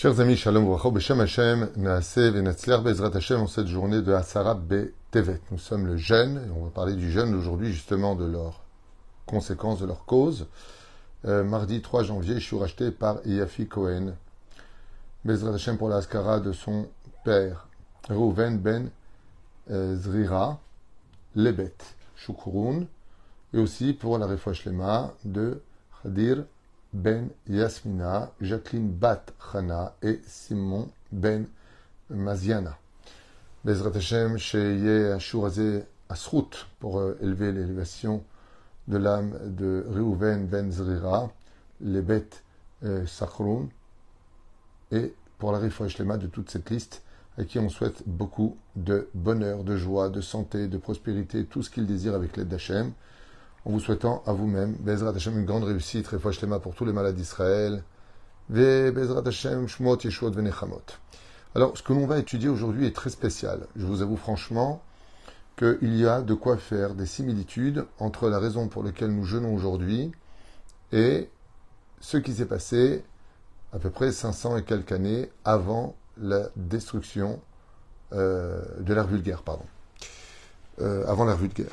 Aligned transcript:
Chers 0.00 0.18
amis, 0.18 0.38
Shalom 0.38 0.64
Vracha, 0.64 0.90
Beshem 0.90 1.20
Hashem, 1.20 1.72
Naaseh 1.76 2.30
Venatzler 2.30 2.78
Bezrat 2.82 3.14
Hashem 3.14 3.42
en 3.42 3.46
cette 3.46 3.66
journée 3.66 4.00
de 4.00 4.14
Be 4.54 4.94
Tevet. 5.10 5.42
Nous 5.50 5.58
sommes 5.58 5.86
le 5.86 5.98
jeûne, 5.98 6.40
et 6.46 6.50
on 6.58 6.64
va 6.64 6.70
parler 6.70 6.94
du 6.94 7.10
jeûne 7.10 7.34
aujourd'hui, 7.34 7.70
justement 7.70 8.16
de 8.16 8.24
leurs 8.24 8.62
conséquences, 9.26 9.78
de 9.78 9.84
leurs 9.84 10.06
causes. 10.06 10.46
Euh, 11.26 11.44
mardi 11.44 11.82
3 11.82 12.04
janvier, 12.04 12.36
je 12.36 12.46
suis 12.46 12.58
racheté 12.58 12.90
par 12.92 13.18
Yafi 13.26 13.68
Cohen. 13.68 14.14
Bezrat 15.26 15.52
Hashem 15.52 15.76
pour 15.76 15.90
la 15.90 15.96
Askara 15.96 16.40
de 16.40 16.52
son 16.52 16.88
père, 17.22 17.68
Reuven 18.08 18.56
Ben 18.56 18.88
euh, 19.70 19.96
Zrira, 19.96 20.60
Lebet, 21.34 21.76
Shukurun, 22.16 22.86
et 23.52 23.58
aussi 23.58 23.92
pour 23.92 24.16
la 24.16 24.24
Refouach 24.24 24.64
Lema 24.64 25.12
de 25.26 25.60
Khadir 26.02 26.44
ben 26.92 27.28
Yasmina, 27.48 28.32
Jacqueline 28.40 28.90
Bat 28.90 29.26
Chana 29.52 29.94
et 30.02 30.20
Simon 30.26 30.88
Ben 31.12 31.46
Maziana. 32.08 32.76
Bezrat 33.64 33.96
Hashem, 33.96 34.38
Sheye 34.38 35.12
Ashurazé 35.12 35.84
Asrut, 36.08 36.66
pour 36.80 36.98
euh, 36.98 37.16
élever 37.20 37.52
l'élévation 37.52 38.24
de 38.88 38.96
l'âme 38.96 39.38
de 39.44 39.84
Reuven 39.88 40.46
Ben 40.46 40.72
Zrira, 40.72 41.30
les 41.80 42.02
bêtes 42.02 42.42
euh, 42.84 43.06
Sakhroun, 43.06 43.68
et 44.90 45.14
pour 45.38 45.52
la 45.52 45.58
Refouach 45.58 45.98
Lema 45.98 46.16
de 46.16 46.26
toute 46.26 46.50
cette 46.50 46.70
liste, 46.70 47.02
à 47.38 47.44
qui 47.44 47.58
on 47.58 47.68
souhaite 47.68 48.02
beaucoup 48.06 48.56
de 48.76 49.08
bonheur, 49.14 49.62
de 49.62 49.76
joie, 49.76 50.08
de 50.08 50.20
santé, 50.20 50.66
de 50.66 50.78
prospérité, 50.78 51.44
tout 51.44 51.62
ce 51.62 51.70
qu'ils 51.70 51.86
désirent 51.86 52.14
avec 52.14 52.36
l'aide 52.36 52.48
d'Hachem 52.48 52.92
en 53.64 53.70
vous 53.70 53.80
souhaitant 53.80 54.22
à 54.26 54.32
vous-même, 54.32 54.74
Bezrat 54.80 55.14
Hashem, 55.14 55.38
une 55.38 55.44
grande 55.44 55.64
réussite, 55.64 56.08
Refoua 56.08 56.32
Shlema 56.32 56.58
pour 56.58 56.74
tous 56.74 56.84
les 56.84 56.92
malades 56.92 57.14
d'Israël, 57.14 57.84
Ve 58.48 58.90
Bezrat 58.90 59.26
Hashem, 59.26 59.68
Shmot, 59.68 59.98
Yeshua, 60.02 60.30
Venechamot. 60.30 60.82
Alors, 61.54 61.76
ce 61.76 61.82
que 61.82 61.92
l'on 61.92 62.06
va 62.06 62.18
étudier 62.18 62.48
aujourd'hui 62.48 62.86
est 62.86 62.94
très 62.94 63.10
spécial. 63.10 63.66
Je 63.76 63.84
vous 63.84 64.02
avoue 64.02 64.16
franchement 64.16 64.82
qu'il 65.58 65.96
y 65.96 66.06
a 66.06 66.22
de 66.22 66.34
quoi 66.34 66.56
faire 66.56 66.94
des 66.94 67.06
similitudes 67.06 67.84
entre 67.98 68.28
la 68.30 68.38
raison 68.38 68.68
pour 68.68 68.82
laquelle 68.82 69.10
nous 69.10 69.24
jeûnons 69.24 69.54
aujourd'hui 69.54 70.12
et 70.92 71.28
ce 72.00 72.16
qui 72.16 72.32
s'est 72.32 72.46
passé 72.46 73.04
à 73.72 73.78
peu 73.78 73.90
près 73.90 74.10
500 74.10 74.56
et 74.56 74.64
quelques 74.64 74.92
années 74.92 75.30
avant 75.44 75.96
la 76.16 76.48
destruction 76.56 77.40
euh, 78.12 78.62
de 78.80 78.94
l'ère 78.94 79.06
vulgaire, 79.06 79.42
pardon. 79.42 79.64
Euh, 80.80 81.06
avant 81.06 81.24
l'ère 81.24 81.36
vulgaire. 81.36 81.70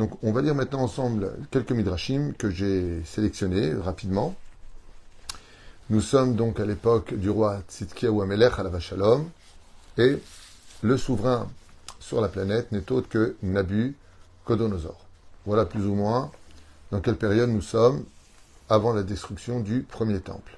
Donc, 0.00 0.12
on 0.22 0.32
va 0.32 0.40
lire 0.40 0.54
maintenant 0.54 0.80
ensemble 0.80 1.30
quelques 1.50 1.72
midrashim 1.72 2.32
que 2.38 2.48
j'ai 2.48 3.04
sélectionnés 3.04 3.74
rapidement. 3.74 4.34
Nous 5.90 6.00
sommes 6.00 6.36
donc 6.36 6.58
à 6.58 6.64
l'époque 6.64 7.12
du 7.12 7.28
roi 7.28 7.60
Tzidkiyahu 7.68 8.22
Amelech 8.22 8.58
à 8.58 8.62
la 8.62 8.70
Vachalom, 8.70 9.28
et 9.98 10.18
le 10.80 10.96
souverain 10.96 11.50
sur 11.98 12.22
la 12.22 12.28
planète 12.28 12.72
n'est 12.72 12.90
autre 12.90 13.10
que 13.10 13.36
Nabu 13.42 13.94
Kodonosor. 14.46 15.04
Voilà 15.44 15.66
plus 15.66 15.84
ou 15.84 15.94
moins 15.94 16.32
dans 16.92 17.00
quelle 17.00 17.16
période 17.16 17.50
nous 17.50 17.60
sommes 17.60 18.02
avant 18.70 18.94
la 18.94 19.02
destruction 19.02 19.60
du 19.60 19.82
premier 19.82 20.20
temple. 20.20 20.56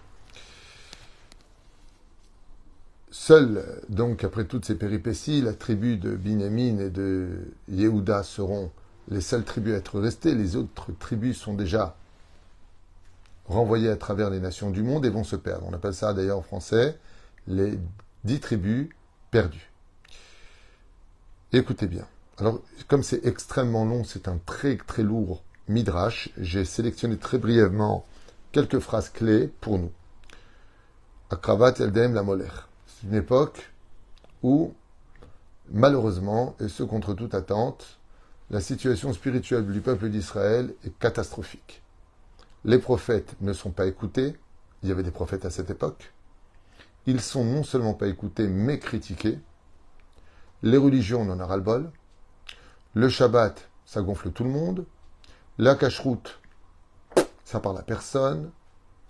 Seule, 3.10 3.64
donc, 3.88 4.22
après 4.22 4.44
toutes 4.44 4.66
ces 4.66 4.76
péripéties, 4.76 5.42
la 5.42 5.52
tribu 5.52 5.96
de 5.96 6.14
Binyamin 6.14 6.78
et 6.78 6.90
de 6.90 7.40
Yehuda 7.68 8.22
seront 8.22 8.70
les 9.08 9.20
seules 9.20 9.44
tribus 9.44 9.74
à 9.74 9.78
être 9.78 10.00
restées, 10.00 10.34
les 10.34 10.56
autres 10.56 10.92
tribus 10.98 11.38
sont 11.38 11.54
déjà 11.54 11.96
renvoyées 13.46 13.90
à 13.90 13.96
travers 13.96 14.30
les 14.30 14.40
nations 14.40 14.70
du 14.70 14.82
monde 14.82 15.04
et 15.04 15.10
vont 15.10 15.24
se 15.24 15.36
perdre. 15.36 15.66
On 15.68 15.74
appelle 15.74 15.94
ça 15.94 16.14
d'ailleurs 16.14 16.38
en 16.38 16.42
français 16.42 16.98
les 17.46 17.78
dix 18.24 18.40
tribus 18.40 18.88
perdues. 19.30 19.70
Écoutez 21.52 21.86
bien. 21.86 22.06
Alors, 22.38 22.60
comme 22.88 23.02
c'est 23.02 23.26
extrêmement 23.26 23.84
long, 23.84 24.04
c'est 24.04 24.28
un 24.28 24.38
très 24.38 24.76
très 24.76 25.02
lourd 25.02 25.42
midrash, 25.68 26.30
j'ai 26.38 26.64
sélectionné 26.64 27.16
très 27.16 27.38
brièvement 27.38 28.06
quelques 28.52 28.78
phrases 28.78 29.10
clés 29.10 29.48
pour 29.60 29.78
nous. 29.78 29.92
Akravat 31.30 31.74
Eldem 31.78 32.14
la 32.14 32.22
Moler. 32.22 32.48
C'est 32.86 33.06
une 33.06 33.14
époque 33.14 33.70
où, 34.42 34.74
malheureusement, 35.70 36.54
et 36.60 36.68
ce 36.68 36.82
contre 36.82 37.14
toute 37.14 37.34
attente, 37.34 37.98
la 38.52 38.60
situation 38.60 39.14
spirituelle 39.14 39.66
du 39.66 39.80
peuple 39.80 40.10
d'Israël 40.10 40.74
est 40.84 40.96
catastrophique. 40.98 41.82
Les 42.64 42.78
prophètes 42.78 43.34
ne 43.40 43.54
sont 43.54 43.70
pas 43.70 43.86
écoutés, 43.86 44.36
il 44.82 44.90
y 44.90 44.92
avait 44.92 45.02
des 45.02 45.10
prophètes 45.10 45.46
à 45.46 45.50
cette 45.50 45.70
époque, 45.70 46.12
ils 47.06 47.22
sont 47.22 47.44
non 47.44 47.64
seulement 47.64 47.94
pas 47.94 48.08
écoutés, 48.08 48.46
mais 48.46 48.78
critiqués, 48.78 49.40
les 50.62 50.76
religions 50.76 51.24
n'en 51.24 51.40
a 51.40 51.46
ras-le-bol, 51.46 51.90
le 52.94 53.08
Shabbat, 53.08 53.70
ça 53.86 54.02
gonfle 54.02 54.30
tout 54.30 54.44
le 54.44 54.50
monde, 54.50 54.84
la 55.56 55.74
cacheroute, 55.74 56.38
ça 57.44 57.58
parle 57.58 57.78
à 57.78 57.82
personne, 57.82 58.50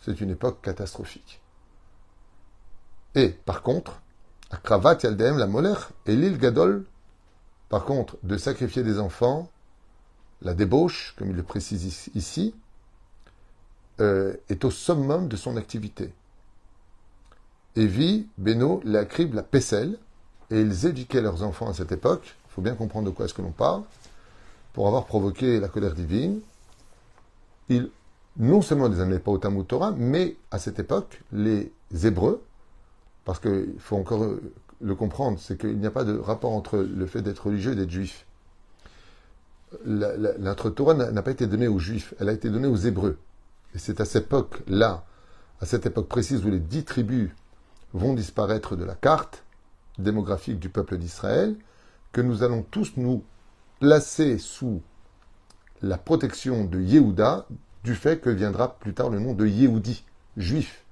c'est 0.02 0.20
une 0.20 0.30
époque 0.30 0.62
catastrophique. 0.62 1.40
Et, 3.16 3.30
par 3.30 3.62
contre, 3.62 4.00
à 4.50 4.56
Kravat 4.56 4.98
Yaldem, 5.02 5.36
la 5.36 5.46
Moler 5.46 5.74
et 6.06 6.14
l'île 6.14 6.38
Gadol 6.38 6.86
par 7.72 7.86
contre, 7.86 8.18
de 8.22 8.36
sacrifier 8.36 8.82
des 8.82 8.98
enfants, 8.98 9.48
la 10.42 10.52
débauche, 10.52 11.14
comme 11.16 11.30
il 11.30 11.36
le 11.36 11.42
précise 11.42 12.10
ici, 12.14 12.54
euh, 13.98 14.34
est 14.50 14.66
au 14.66 14.70
summum 14.70 15.26
de 15.26 15.36
son 15.36 15.56
activité. 15.56 16.12
Evi, 17.74 18.26
Beno, 18.36 18.82
la 18.84 19.06
crible, 19.06 19.36
la 19.36 19.42
Pessel, 19.42 19.96
et 20.50 20.60
ils 20.60 20.84
éduquaient 20.84 21.22
leurs 21.22 21.42
enfants 21.42 21.70
à 21.70 21.72
cette 21.72 21.92
époque, 21.92 22.36
il 22.46 22.52
faut 22.52 22.60
bien 22.60 22.74
comprendre 22.74 23.06
de 23.06 23.10
quoi 23.10 23.24
est-ce 23.24 23.32
que 23.32 23.40
l'on 23.40 23.52
parle, 23.52 23.84
pour 24.74 24.86
avoir 24.86 25.06
provoqué 25.06 25.58
la 25.58 25.68
colère 25.68 25.94
divine. 25.94 26.42
Ils, 27.70 27.88
non 28.36 28.60
seulement 28.60 28.90
ne 28.90 28.96
les 28.96 29.00
amenaient 29.00 29.18
pas 29.18 29.30
au 29.30 29.38
Talmud 29.38 29.66
Torah, 29.66 29.94
mais 29.96 30.36
à 30.50 30.58
cette 30.58 30.78
époque, 30.78 31.22
les 31.32 31.72
Hébreux, 32.04 32.44
parce 33.24 33.38
qu'il 33.38 33.76
faut 33.78 33.96
encore 33.96 34.26
le 34.82 34.94
comprendre, 34.94 35.38
c'est 35.38 35.58
qu'il 35.58 35.78
n'y 35.78 35.86
a 35.86 35.90
pas 35.90 36.04
de 36.04 36.18
rapport 36.18 36.52
entre 36.52 36.78
le 36.78 37.06
fait 37.06 37.22
d'être 37.22 37.46
religieux 37.46 37.72
et 37.72 37.76
d'être 37.76 37.90
juif. 37.90 38.26
Notre 39.86 40.70
Torah 40.70 40.94
n'a 40.94 41.22
pas 41.22 41.30
été 41.30 41.46
donnée 41.46 41.68
aux 41.68 41.78
juifs, 41.78 42.14
elle 42.20 42.28
a 42.28 42.32
été 42.32 42.50
donnée 42.50 42.68
aux 42.68 42.76
hébreux. 42.76 43.18
Et 43.74 43.78
c'est 43.78 44.00
à 44.00 44.04
cette 44.04 44.24
époque-là, 44.24 45.04
à 45.60 45.66
cette 45.66 45.86
époque 45.86 46.08
précise 46.08 46.44
où 46.44 46.50
les 46.50 46.58
dix 46.58 46.84
tribus 46.84 47.30
vont 47.94 48.14
disparaître 48.14 48.76
de 48.76 48.84
la 48.84 48.94
carte 48.94 49.44
démographique 49.98 50.58
du 50.58 50.68
peuple 50.68 50.98
d'Israël, 50.98 51.56
que 52.12 52.20
nous 52.20 52.42
allons 52.42 52.62
tous 52.62 52.92
nous 52.96 53.22
placer 53.80 54.38
sous 54.38 54.82
la 55.80 55.96
protection 55.98 56.64
de 56.64 56.80
Yehuda, 56.80 57.46
du 57.84 57.94
fait 57.94 58.20
que 58.20 58.30
viendra 58.30 58.78
plus 58.78 58.94
tard 58.94 59.10
le 59.10 59.18
nom 59.18 59.32
de 59.32 59.46
Yehudi, 59.46 60.04
juif. 60.36 60.84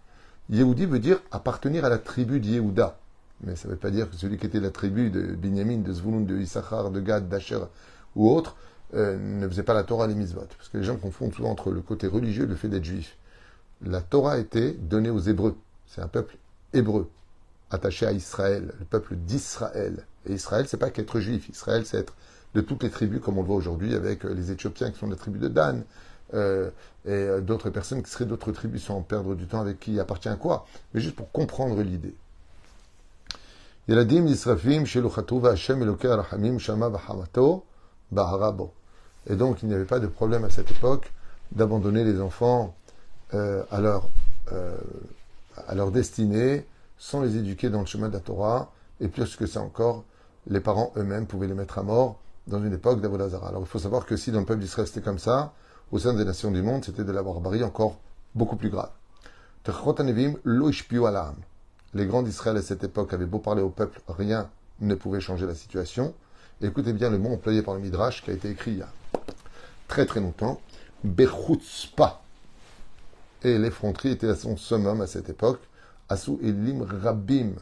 Yehudi 0.48 0.86
veut 0.86 0.98
dire 0.98 1.22
appartenir 1.30 1.84
à 1.84 1.88
la 1.88 1.98
tribu 1.98 2.40
de 2.40 2.46
Yehuda. 2.46 2.99
Mais 3.42 3.56
ça 3.56 3.68
ne 3.68 3.72
veut 3.72 3.78
pas 3.78 3.90
dire 3.90 4.10
que 4.10 4.16
celui 4.16 4.36
qui 4.36 4.46
était 4.46 4.60
la 4.60 4.70
tribu 4.70 5.10
de 5.10 5.22
Binyamin, 5.22 5.78
de 5.78 5.92
Zvulun, 5.92 6.20
de 6.20 6.36
Issachar, 6.38 6.90
de 6.90 7.00
Gad, 7.00 7.28
d'Asher 7.28 7.60
ou 8.16 8.30
autre 8.30 8.56
euh, 8.94 9.18
ne 9.18 9.48
faisait 9.48 9.62
pas 9.62 9.74
la 9.74 9.84
Torah 9.84 10.06
les 10.06 10.14
mitzvot. 10.14 10.46
Parce 10.56 10.68
que 10.68 10.78
les 10.78 10.84
gens 10.84 10.96
confondent 10.96 11.34
souvent 11.34 11.50
entre 11.50 11.70
le 11.70 11.80
côté 11.80 12.06
religieux 12.06 12.44
et 12.44 12.48
le 12.48 12.56
fait 12.56 12.68
d'être 12.68 12.84
juif. 12.84 13.16
La 13.82 14.00
Torah 14.00 14.38
était 14.38 14.72
donnée 14.72 15.10
aux 15.10 15.20
Hébreux. 15.20 15.56
C'est 15.86 16.02
un 16.02 16.08
peuple 16.08 16.36
hébreu, 16.72 17.08
attaché 17.70 18.06
à 18.06 18.12
Israël, 18.12 18.72
le 18.78 18.84
peuple 18.84 19.16
d'Israël. 19.16 20.06
Et 20.26 20.34
Israël, 20.34 20.66
c'est 20.68 20.76
pas 20.76 20.90
qu'être 20.90 21.18
juif. 21.20 21.48
Israël, 21.48 21.86
c'est 21.86 21.98
être 21.98 22.14
de 22.54 22.60
toutes 22.60 22.82
les 22.82 22.90
tribus, 22.90 23.20
comme 23.20 23.38
on 23.38 23.42
le 23.42 23.46
voit 23.46 23.56
aujourd'hui 23.56 23.94
avec 23.94 24.24
euh, 24.24 24.34
les 24.34 24.50
Éthiopiens 24.50 24.90
qui 24.90 24.98
sont 24.98 25.08
la 25.08 25.16
tribu 25.16 25.38
de 25.38 25.48
Dan, 25.48 25.84
euh, 26.34 26.70
et 27.06 27.40
d'autres 27.40 27.70
personnes 27.70 28.02
qui 28.02 28.10
seraient 28.10 28.26
d'autres 28.26 28.52
tribus 28.52 28.84
sans 28.84 29.00
perdre 29.00 29.34
du 29.34 29.46
temps 29.46 29.60
avec 29.60 29.80
qui 29.80 29.98
appartient 29.98 30.28
quoi. 30.38 30.66
Mais 30.92 31.00
juste 31.00 31.16
pour 31.16 31.32
comprendre 31.32 31.80
l'idée. 31.82 32.14
ילדים 33.89 34.25
נשרפים 34.25 34.85
שלוחתו 34.85 35.41
והשם 35.41 35.83
אלוקי 35.83 36.07
הרחמים 36.07 36.59
שמע 36.59 36.87
וחמתו 36.93 37.63
bahara 38.11 38.51
bו. 38.51 38.71
Et 39.27 39.35
donc 39.35 39.63
il 39.63 39.69
n'y 39.69 39.75
avait 39.75 39.85
pas 39.85 39.99
de 39.99 40.07
problème 40.07 40.43
à 40.45 40.49
cette 40.49 40.71
époque 40.71 41.11
d'abandonner 41.51 42.03
les 42.03 42.21
enfants 42.21 42.75
euh, 43.33 43.63
à, 43.71 43.81
leur, 43.81 44.07
euh, 44.51 44.77
à 45.67 45.75
leur 45.75 45.91
destinée 45.91 46.65
sans 46.97 47.21
les 47.21 47.35
éduquer 47.37 47.69
dans 47.69 47.79
le 47.81 47.85
chemin 47.85 48.07
de 48.07 48.13
la 48.13 48.19
Torah 48.19 48.71
et 49.01 49.07
plus 49.07 49.35
que 49.35 49.45
ça 49.45 49.61
encore, 49.61 50.03
les 50.47 50.59
parents 50.59 50.93
eux-mêmes 50.95 51.25
pouvaient 51.25 51.47
les 51.47 51.53
mettre 51.53 51.79
à 51.79 51.83
mort 51.83 52.19
dans 52.47 52.63
une 52.63 52.73
époque 52.73 53.01
d'Avodazara. 53.01 53.49
Alors 53.49 53.61
il 53.61 53.67
faut 53.67 53.79
savoir 53.79 54.05
que 54.05 54.15
si 54.15 54.31
dans 54.31 54.39
le 54.39 54.45
peuple 54.45 54.61
d'Israël 54.61 54.87
c'était 54.87 55.01
comme 55.01 55.19
ça, 55.19 55.53
au 55.91 55.99
sein 55.99 56.13
des 56.13 56.25
nations 56.25 56.51
du 56.51 56.61
monde, 56.61 56.85
c'était 56.85 57.03
de 57.03 57.11
la 57.11 57.23
barbarie 57.23 57.63
encore 57.63 57.97
beaucoup 58.33 58.55
plus 58.55 58.69
grave. 58.69 58.91
Les 61.94 62.06
grands 62.06 62.22
d'Israël 62.22 62.56
à 62.56 62.62
cette 62.62 62.84
époque 62.84 63.12
avaient 63.12 63.26
beau 63.26 63.40
parler 63.40 63.62
au 63.62 63.70
peuple, 63.70 64.00
rien 64.08 64.48
ne 64.80 64.94
pouvait 64.94 65.20
changer 65.20 65.46
la 65.46 65.54
situation. 65.54 66.14
écoutez 66.62 66.92
bien 66.92 67.10
le 67.10 67.18
mot 67.18 67.32
employé 67.32 67.62
par 67.62 67.74
le 67.74 67.80
Midrash 67.80 68.22
qui 68.22 68.30
a 68.30 68.34
été 68.34 68.50
écrit 68.50 68.72
il 68.72 68.78
y 68.78 68.82
a 68.82 68.88
très 69.88 70.06
très 70.06 70.20
longtemps. 70.20 70.60
Bechutzpa. 71.02 72.22
Et 73.42 73.58
l'effronterie 73.58 74.10
était 74.10 74.28
à 74.28 74.36
son 74.36 74.56
summum 74.56 75.00
à 75.00 75.06
cette 75.06 75.28
époque. 75.28 75.60
Asu 76.08 76.32
Elim 76.42 76.82
Rabim. 76.82 77.54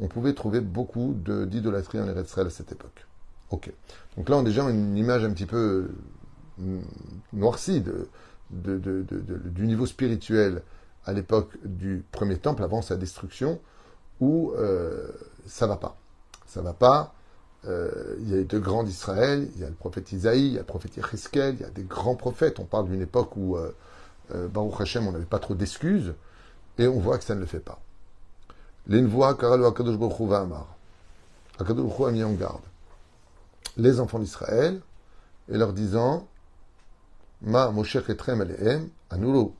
On 0.00 0.06
pouvait 0.06 0.34
trouver 0.34 0.60
beaucoup 0.60 1.14
d'idolâtrie 1.46 2.00
en 2.00 2.06
Eretz 2.06 2.36
à 2.38 2.50
cette 2.50 2.72
époque. 2.72 3.06
Ok. 3.50 3.72
Donc 4.16 4.28
là, 4.28 4.36
on 4.36 4.40
a 4.40 4.44
déjà 4.44 4.62
une 4.68 4.96
image 4.96 5.24
un 5.24 5.30
petit 5.30 5.46
peu 5.46 5.90
euh, 6.60 6.80
noircie 7.32 7.82
du 8.50 9.66
niveau 9.66 9.86
spirituel 9.86 10.62
à 11.06 11.12
l'époque 11.12 11.50
du 11.64 12.04
premier 12.12 12.38
temple, 12.38 12.62
avant 12.62 12.82
sa 12.82 12.96
destruction, 12.96 13.60
où 14.20 14.52
euh, 14.56 15.08
ça 15.46 15.66
va 15.66 15.76
pas. 15.76 15.96
Ça 16.46 16.62
va 16.62 16.72
pas. 16.72 17.14
Euh, 17.66 18.16
il 18.20 18.30
y 18.30 18.34
a 18.34 18.38
eu 18.38 18.44
deux 18.44 18.60
grands 18.60 18.82
d'Israël, 18.82 19.48
il 19.54 19.60
y 19.60 19.64
a 19.64 19.68
le 19.68 19.74
prophète 19.74 20.12
Isaïe, 20.12 20.48
il 20.48 20.52
y 20.52 20.56
a 20.56 20.60
le 20.60 20.66
prophète 20.66 20.96
Yecheskel, 20.96 21.54
il 21.54 21.60
y 21.62 21.64
a 21.64 21.70
des 21.70 21.84
grands 21.84 22.14
prophètes. 22.14 22.60
On 22.60 22.64
parle 22.64 22.88
d'une 22.88 23.00
époque 23.00 23.36
où, 23.36 23.56
euh, 23.56 23.74
euh 24.34 24.48
Baruch 24.48 24.80
Hashem, 24.80 25.06
on 25.06 25.12
n'avait 25.12 25.24
pas 25.24 25.38
trop 25.38 25.54
d'excuses, 25.54 26.14
et 26.78 26.86
on 26.86 26.98
voit 26.98 27.18
que 27.18 27.24
ça 27.24 27.34
ne 27.34 27.40
le 27.40 27.46
fait 27.46 27.60
pas. 27.60 27.80
L'Invoa 28.86 29.34
Karalo 29.34 29.64
Akadosh 29.66 29.96
Baruch 29.96 30.32
Amar. 30.32 30.66
Akadosh 31.58 32.00
a 32.06 32.10
mis 32.10 32.22
en 32.22 32.32
garde 32.32 32.62
les 33.76 33.98
enfants 33.98 34.18
d'Israël, 34.18 34.80
et 35.48 35.56
leur 35.56 35.72
disant 35.72 36.26
Ma 37.42 37.70
Moshe 37.70 37.96
Etrem 37.96 38.40
Alehem, 38.40 38.88
Anulu, 39.10 39.50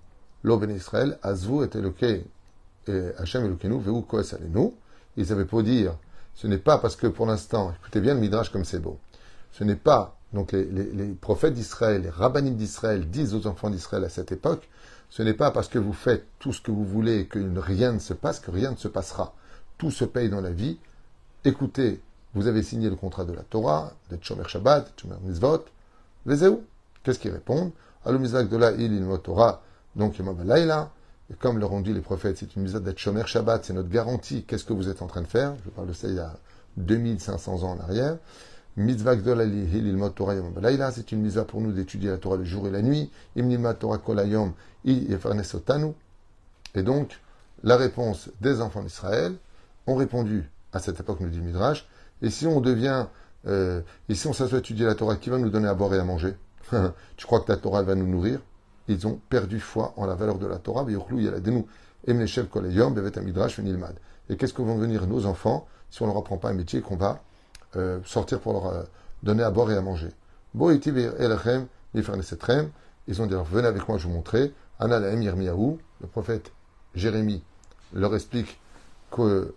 Lo 0.45 0.59
Ben 0.59 0.71
Israël, 0.71 1.19
Azvu 1.23 1.65
et 1.65 1.77
Eloke, 1.77 2.03
et 2.03 3.03
Hashem 3.19 3.47
Elokenu, 3.47 3.81
Veu 3.81 4.03
Koes 4.03 4.35
Alenu. 4.35 4.73
Ils 5.17 5.33
avaient 5.33 5.47
pour 5.47 5.63
dire 5.63 5.97
ce 6.35 6.47
n'est 6.47 6.59
pas 6.59 6.79
parce 6.79 6.97
que 6.97 7.07
pour 7.07 7.27
l'instant, 7.27 7.73
écoutez 7.81 8.01
bien 8.01 8.15
le 8.15 8.21
Midrash 8.21 8.51
comme 8.51 8.65
c'est 8.65 8.81
beau, 8.81 8.99
ce 9.53 9.65
n'est 9.65 9.77
pas, 9.77 10.17
donc 10.33 10.53
les, 10.53 11.15
prophètes 11.21 11.55
d'Israël, 11.55 12.03
les 12.03 12.11
rabbinim 12.11 12.57
d'Israël 12.57 13.09
disent 13.09 13.35
aux 13.35 13.47
enfants 13.47 13.71
d'Israël 13.71 14.05
à 14.05 14.09
cette 14.09 14.33
époque, 14.33 14.69
ce 15.11 15.23
n'est 15.23 15.35
pas 15.35 15.53
parce 15.53 15.69
que 15.69 15.79
vous 15.79 15.93
faites 15.93 16.27
tout 16.41 16.53
ce 16.53 16.61
que 16.61 16.73
vous 16.73 16.85
voulez 16.85 17.21
et 17.21 17.27
que 17.27 17.39
rien 17.57 17.93
ne 17.93 18.01
se 18.01 18.15
passe 18.15 18.41
que 18.41 18.51
rien 18.51 18.73
ne 18.73 18.77
se 18.77 18.89
passera. 18.89 19.35
Tout 19.79 19.93
se 19.93 20.05
paye 20.05 20.29
dans 20.29 20.41
la 20.41 20.51
vie. 20.51 20.79
Écoutez, 21.45 22.01
vous 22.35 22.49
avez 22.49 22.65
signé 22.65 22.91
le 22.91 22.97
contrat 22.97 23.25
de 23.25 23.33
la 23.33 23.43
Torah, 23.43 23.93
de 24.11 24.19
Shomer 24.21 24.49
Shabbat, 24.49 24.93
Shomer 25.01 25.17
Mitzvot, 25.23 25.65
où 26.27 26.63
Qu'est-ce 27.05 27.19
qu'ils 27.21 27.31
répondent? 27.31 27.71
Allo 28.05 28.19
de 28.19 28.57
la 28.57 28.73
il 28.73 29.19
Torah, 29.23 29.63
donc 29.97 30.19
Yom 30.19 30.37
et 31.31 31.35
comme 31.35 31.59
le 31.59 31.65
ont 31.65 31.81
dit 31.81 31.95
les 31.95 32.03
prophètes, 32.03 32.37
c'est 32.39 32.55
une 32.55 32.63
mitzvah 32.63 32.81
d'être 32.81 32.99
Shomer 32.99 33.27
Shabbat, 33.27 33.65
c'est 33.65 33.73
notre 33.73 33.89
garantie. 33.89 34.45
Qu'est-ce 34.45 34.65
que 34.65 34.75
vous 34.75 34.91
êtes 34.91 35.01
en 35.01 35.07
train 35.07 35.23
de 35.23 35.27
faire? 35.27 35.55
Je 35.65 35.71
parle 35.71 35.89
de 35.89 35.95
ça 35.95 36.09
il 36.09 36.17
y 36.17 36.19
a 36.19 36.35
2500 36.77 37.63
ans 37.63 37.71
en 37.73 37.81
arrière. 37.81 38.19
Mitzvah 38.77 39.17
Torah 39.17 40.35
Yom 40.35 40.53
c'est 40.93 41.13
une 41.13 41.21
mitzvah 41.23 41.45
pour 41.45 41.61
nous 41.61 41.73
d'étudier 41.73 42.11
la 42.11 42.19
Torah 42.19 42.37
le 42.37 42.45
jour 42.45 42.67
et 42.67 42.71
la 42.71 42.83
nuit. 42.83 43.11
Imnima 43.37 43.73
Torah 43.75 43.99
Kolayom 43.99 44.53
Et 44.85 46.83
donc, 46.83 47.21
la 47.63 47.77
réponse 47.77 48.31
des 48.41 48.61
enfants 48.61 48.83
d'Israël 48.83 49.35
ont 49.87 49.95
répondu 49.95 50.51
à 50.73 50.81
cette 50.81 51.01
époque, 51.01 51.21
nous 51.21 51.31
dit 51.31 51.41
Midrash. 51.41 51.87
Et 52.21 52.31
si 52.31 52.47
on 52.47 52.61
devient, 52.61 53.07
euh, 53.47 53.81
et 54.09 54.15
si 54.15 54.27
on 54.27 54.33
s'assoit 54.33 54.59
étudier 54.59 54.87
la 54.87 54.95
Torah, 54.95 55.17
qui 55.17 55.31
va 55.31 55.39
nous 55.39 55.51
donner 55.51 55.69
à 55.69 55.75
boire 55.75 55.95
et 55.95 55.99
à 55.99 56.05
manger? 56.05 56.35
Tu 57.17 57.27
crois 57.27 57.41
que 57.41 57.47
ta 57.47 57.57
Torah 57.57 57.83
va 57.83 57.95
nous 57.95 58.09
nourrir? 58.09 58.41
Ils 58.89 59.07
ont 59.07 59.21
perdu 59.29 59.61
foi 59.61 59.95
en 59.97 60.07
la 60.07 60.15
valeur 60.15 60.39
de 60.39 60.47
la 60.47 60.59
Torah. 60.59 60.87
Et 64.29 64.37
qu'est-ce 64.37 64.53
que 64.53 64.63
vont 64.63 64.77
devenir 64.77 65.07
nos 65.07 65.27
enfants 65.27 65.67
si 65.91 66.03
on 66.03 66.07
ne 66.07 66.11
leur 66.13 66.21
apprend 66.21 66.37
pas 66.37 66.51
un 66.51 66.55
métier 66.55 66.81
qu'on 66.81 66.97
va 66.97 67.23
euh, 67.77 68.01
sortir 68.05 68.41
pour 68.41 68.53
leur 68.53 68.67
euh, 68.67 68.83
donner 69.23 69.43
à 69.43 69.51
boire 69.51 69.71
et 69.71 69.77
à 69.77 69.81
manger? 69.81 70.09
Ils 73.07 73.21
ont 73.21 73.27
dit 73.27 73.35
alors 73.35 73.45
venez 73.45 73.67
avec 73.67 73.89
moi, 73.89 73.99
je 73.99 74.07
vous 74.07 74.15
montrer. 74.15 74.53
le 74.81 76.07
prophète 76.11 76.53
Jérémie 76.95 77.43
leur 77.93 78.15
explique 78.15 78.61
que 79.11 79.55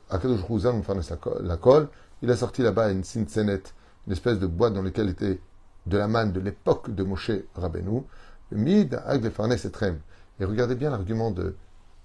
la 1.41 1.57
colle. 1.57 1.89
Il 2.21 2.31
a 2.31 2.35
sorti 2.35 2.61
là-bas 2.61 2.91
une 2.91 3.03
sinsenet, 3.03 3.61
une 4.05 4.13
espèce 4.13 4.39
de 4.39 4.47
boîte 4.47 4.73
dans 4.73 4.81
laquelle 4.81 5.09
était 5.09 5.39
de 5.85 5.97
la 5.97 6.07
manne 6.07 6.31
de 6.31 6.39
l'époque 6.39 6.93
de 6.93 7.03
Moshe 7.03 7.31
Rabbeinu. 7.55 8.03
Mid 8.51 9.01
Et 10.39 10.45
regardez 10.45 10.75
bien 10.75 10.89
l'argument 10.89 11.31
de 11.31 11.55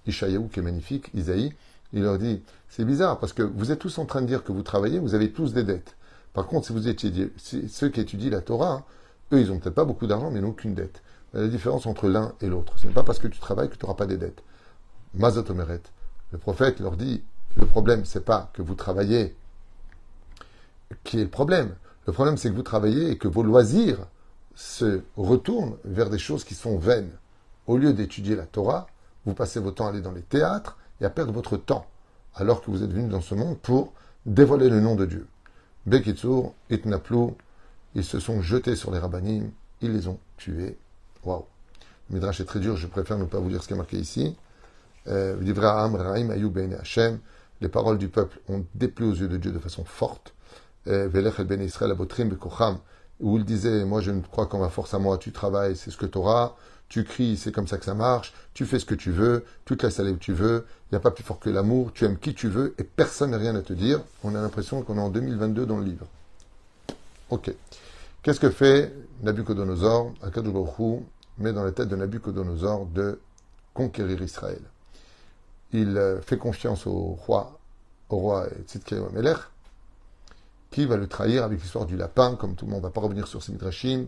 Ishayahu 0.07 0.49
qui 0.49 0.59
est 0.59 0.63
magnifique, 0.63 1.09
Isaïe. 1.13 1.53
Il 1.93 2.03
leur 2.03 2.17
dit, 2.17 2.41
c'est 2.69 2.85
bizarre 2.85 3.19
parce 3.19 3.33
que 3.33 3.43
vous 3.43 3.71
êtes 3.71 3.79
tous 3.79 3.97
en 3.99 4.05
train 4.05 4.21
de 4.21 4.25
dire 4.25 4.43
que 4.43 4.51
vous 4.51 4.63
travaillez, 4.63 4.99
vous 4.99 5.13
avez 5.13 5.31
tous 5.31 5.53
des 5.53 5.63
dettes. 5.63 5.95
Par 6.33 6.47
contre, 6.47 6.67
si 6.67 6.73
vous 6.73 6.87
étudiez, 6.87 7.31
ceux 7.37 7.89
qui 7.89 8.01
étudient 8.01 8.31
la 8.31 8.41
Torah, 8.41 8.85
eux, 9.31 9.39
ils 9.39 9.49
n'ont 9.49 9.59
peut-être 9.59 9.75
pas 9.75 9.85
beaucoup 9.85 10.07
d'argent, 10.07 10.31
mais 10.31 10.41
n'ont 10.41 10.49
aucune 10.49 10.73
dette. 10.73 11.03
La 11.33 11.47
différence 11.47 11.85
entre 11.85 12.07
l'un 12.07 12.33
et 12.41 12.47
l'autre, 12.47 12.77
ce 12.77 12.87
n'est 12.87 12.93
pas 12.93 13.03
parce 13.03 13.19
que 13.19 13.27
tu 13.27 13.39
travailles 13.39 13.69
que 13.69 13.75
tu 13.75 13.85
n'auras 13.85 13.97
pas 13.97 14.07
des 14.07 14.17
dettes. 14.17 14.43
Mazotomeret. 15.13 15.81
Le 16.31 16.39
prophète 16.39 16.79
leur 16.79 16.97
dit, 16.97 17.23
le 17.55 17.67
problème, 17.67 18.05
c'est 18.05 18.25
pas 18.25 18.49
que 18.53 18.63
vous 18.63 18.75
travaillez 18.75 19.35
qui 21.03 21.19
est 21.19 21.23
le 21.23 21.29
problème. 21.29 21.75
Le 22.07 22.13
problème, 22.13 22.37
c'est 22.37 22.49
que 22.49 22.55
vous 22.55 22.63
travaillez 22.63 23.11
et 23.11 23.17
que 23.17 23.27
vos 23.27 23.43
loisirs 23.43 23.99
se 24.55 25.01
retourne 25.17 25.77
vers 25.83 26.09
des 26.09 26.17
choses 26.17 26.43
qui 26.43 26.53
sont 26.53 26.77
vaines. 26.77 27.11
Au 27.67 27.77
lieu 27.77 27.93
d'étudier 27.93 28.35
la 28.35 28.45
Torah, 28.45 28.87
vous 29.25 29.33
passez 29.33 29.59
votre 29.59 29.77
temps 29.77 29.87
à 29.87 29.89
aller 29.89 30.01
dans 30.01 30.11
les 30.11 30.21
théâtres 30.21 30.77
et 31.01 31.05
à 31.05 31.09
perdre 31.09 31.31
votre 31.31 31.57
temps, 31.57 31.85
alors 32.35 32.61
que 32.61 32.69
vous 32.69 32.83
êtes 32.83 32.91
venu 32.91 33.07
dans 33.07 33.21
ce 33.21 33.35
monde 33.35 33.57
pour 33.59 33.93
dévoiler 34.25 34.69
le 34.69 34.79
nom 34.79 34.95
de 34.95 35.05
Dieu. 35.05 35.27
Bekitsur, 35.85 36.53
Itnaplou, 36.69 37.35
ils 37.95 38.03
se 38.03 38.19
sont 38.19 38.41
jetés 38.41 38.75
sur 38.75 38.91
les 38.91 38.99
rabbinim, 38.99 39.51
ils 39.81 39.91
les 39.91 40.07
ont 40.07 40.19
tués. 40.37 40.77
Waouh! 41.23 41.45
Le 42.09 42.15
Midrash 42.15 42.41
est 42.41 42.45
très 42.45 42.59
dur, 42.59 42.75
je 42.75 42.87
préfère 42.87 43.17
ne 43.17 43.25
pas 43.25 43.39
vous 43.39 43.49
lire 43.49 43.61
ce 43.61 43.67
qui 43.67 43.73
est 43.73 43.77
marqué 43.77 43.97
ici. 43.97 44.35
Euh, 45.07 45.35
les 47.61 47.69
paroles 47.69 47.97
du 47.97 48.09
peuple 48.09 48.39
ont 48.49 48.65
déplu 48.75 49.05
aux 49.05 49.13
yeux 49.13 49.27
de 49.27 49.37
Dieu 49.37 49.51
de 49.51 49.59
façon 49.59 49.83
forte. 49.83 50.33
Euh, 50.87 51.07
où 53.23 53.37
il 53.37 53.45
disait, 53.45 53.85
moi 53.85 54.01
je 54.01 54.11
ne 54.11 54.21
crois 54.21 54.45
qu'en 54.45 54.59
ma 54.59 54.69
force 54.69 54.93
à 54.93 54.99
moi, 54.99 55.17
tu 55.17 55.31
travailles, 55.31 55.75
c'est 55.75 55.89
ce 55.89 55.97
que 55.97 56.05
tu 56.05 56.17
auras, 56.17 56.55
tu 56.89 57.05
cries, 57.05 57.37
c'est 57.37 57.51
comme 57.51 57.67
ça 57.67 57.77
que 57.77 57.85
ça 57.85 57.95
marche, 57.95 58.33
tu 58.53 58.65
fais 58.65 58.77
ce 58.77 58.85
que 58.85 58.93
tu 58.93 59.11
veux, 59.11 59.45
tu 59.65 59.75
te 59.77 59.85
laisses 59.85 59.99
aller 59.99 60.11
où 60.11 60.17
tu 60.17 60.33
veux, 60.33 60.65
il 60.91 60.93
n'y 60.93 60.97
a 60.97 60.99
pas 60.99 61.09
plus 61.09 61.23
fort 61.23 61.39
que 61.39 61.49
l'amour, 61.49 61.91
tu 61.93 62.05
aimes 62.05 62.19
qui 62.19 62.35
tu 62.35 62.49
veux, 62.49 62.75
et 62.77 62.83
personne 62.83 63.31
n'a 63.31 63.37
rien 63.37 63.55
à 63.55 63.61
te 63.61 63.73
dire. 63.73 64.01
On 64.23 64.35
a 64.35 64.41
l'impression 64.41 64.83
qu'on 64.83 64.97
est 64.97 65.01
en 65.01 65.09
2022 65.09 65.65
dans 65.65 65.77
le 65.77 65.85
livre. 65.85 66.05
Ok. 67.29 67.51
Qu'est-ce 68.21 68.39
que 68.39 68.49
fait 68.49 68.93
Nabucodonosor 69.23 70.13
Akadougorou 70.21 71.03
met 71.39 71.51
dans 71.51 71.63
la 71.63 71.71
tête 71.71 71.87
de 71.87 71.95
Nabucodonosor 71.95 72.85
de 72.87 73.19
conquérir 73.73 74.21
Israël? 74.21 74.61
Il 75.71 75.97
euh, 75.97 76.21
fait 76.21 76.37
confiance 76.37 76.85
au 76.85 77.17
roi, 77.25 77.57
au 78.09 78.17
roi 78.17 78.47
Tzidkiyahu 78.67 79.11
Melech, 79.13 79.37
qui 80.73 80.85
va 80.87 80.97
le 80.97 81.07
trahir 81.07 81.43
avec 81.43 81.61
l'histoire 81.61 81.85
du 81.85 81.95
lapin, 81.95 82.35
comme 82.35 82.55
tout 82.55 82.65
le 82.65 82.71
monde 82.71 82.81
ne 82.81 82.87
va 82.87 82.89
pas 82.89 82.99
revenir 82.99 83.27
sur 83.27 83.43
ces 83.43 83.51
midrashim. 83.51 84.07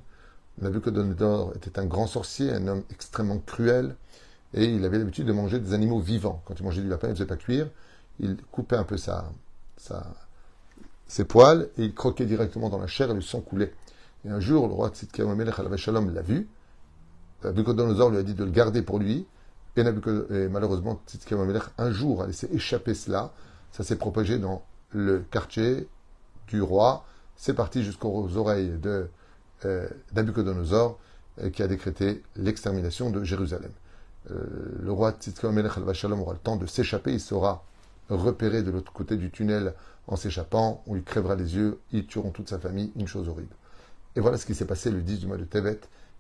Nabucodonosor 0.62 1.54
était 1.56 1.78
un 1.80 1.86
grand 1.86 2.08
sorcier, 2.08 2.52
un 2.52 2.68
homme 2.68 2.84
extrêmement 2.90 3.38
cruel, 3.38 3.96
et 4.54 4.66
il 4.66 4.84
avait 4.84 4.98
l'habitude 4.98 5.28
de 5.28 5.32
manger 5.32 5.60
des 5.60 5.74
animaux 5.74 6.00
vivants. 6.00 6.42
Quand 6.46 6.56
il 6.60 6.64
mangeait 6.64 6.82
du 6.82 6.90
lapin, 6.90 7.08
il 7.08 7.12
ne 7.12 7.16
faisait 7.16 7.28
pas 7.28 7.38
cuire, 7.38 7.70
il 8.20 8.36
coupait 8.52 8.78
un 8.78 8.84
peu 8.84 8.98
sa, 8.98 9.30
ses 11.08 11.26
poils, 11.26 11.70
et 11.78 11.84
il 11.84 11.94
croquait 11.94 12.26
directement 12.26 12.70
dans 12.70 12.80
la 12.80 12.88
chair 12.88 13.12
et 13.12 13.14
le 13.14 13.22
sang 13.22 13.42
coulait. 13.42 13.74
Et 14.26 14.30
un 14.30 14.40
jour, 14.40 14.68
le 14.68 14.74
roi 14.74 14.90
Tzidkiyahu 14.90 15.40
al 15.40 15.78
Shalom 15.78 16.14
l'a 16.16 16.24
vu, 16.24 16.48
Nabucodonosor 17.44 18.10
lui 18.10 18.18
a 18.18 18.24
dit 18.24 18.34
de 18.34 18.44
le 18.44 18.52
garder 18.52 18.82
pour 18.82 18.98
lui, 18.98 19.28
et, 19.78 19.84
malheureusement, 20.50 21.00
Tzidkiyahu 21.06 21.60
un 21.78 21.92
jour 21.92 22.24
a 22.24 22.28
laissé 22.28 22.50
échapper 22.52 22.96
cela, 22.96 23.34
ça 23.72 23.84
s'est 23.84 23.98
propagé 23.98 24.40
dans 24.40 24.64
le 24.90 25.20
quartier 25.30 25.88
du 26.48 26.62
roi. 26.62 27.06
C'est 27.36 27.54
parti 27.54 27.84
jusqu'aux 27.84 28.38
oreilles 28.38 28.78
de 28.80 29.10
euh, 29.66 29.88
euh, 31.42 31.50
qui 31.50 31.64
a 31.64 31.68
décrété 31.68 32.24
l'extermination 32.38 33.10
de 33.10 33.24
Jérusalem. 33.24 33.72
Euh, 34.32 34.46
le 34.82 34.92
roi 34.92 35.12
Tzidkon 35.12 35.52
Melech 35.52 35.74
al 35.78 36.14
aura 36.14 36.34
le 36.34 36.40
temps 36.40 36.56
de 36.56 36.66
s'échapper, 36.66 37.14
il 37.14 37.20
sera 37.20 37.64
repéré 38.10 38.64
de 38.64 38.72
l'autre 38.72 38.94
côté 38.94 39.18
du 39.18 39.32
tunnel 39.32 39.74
en 40.08 40.16
s'échappant, 40.16 40.84
on 40.88 40.94
lui 40.94 41.04
crèvera 41.04 41.36
les 41.36 41.56
yeux, 41.56 41.80
ils 41.92 42.06
tueront 42.06 42.32
toute 42.32 42.50
sa 42.50 42.60
famille, 42.60 42.92
une 42.96 43.08
chose 43.08 43.28
horrible. 43.28 43.56
Et 44.16 44.20
voilà 44.20 44.38
ce 44.38 44.46
qui 44.46 44.56
s'est 44.56 44.66
passé 44.66 44.92
le 44.92 45.02
10 45.02 45.20
du 45.20 45.28
mois 45.28 45.38
de 45.38 45.44
Tevet. 45.44 45.80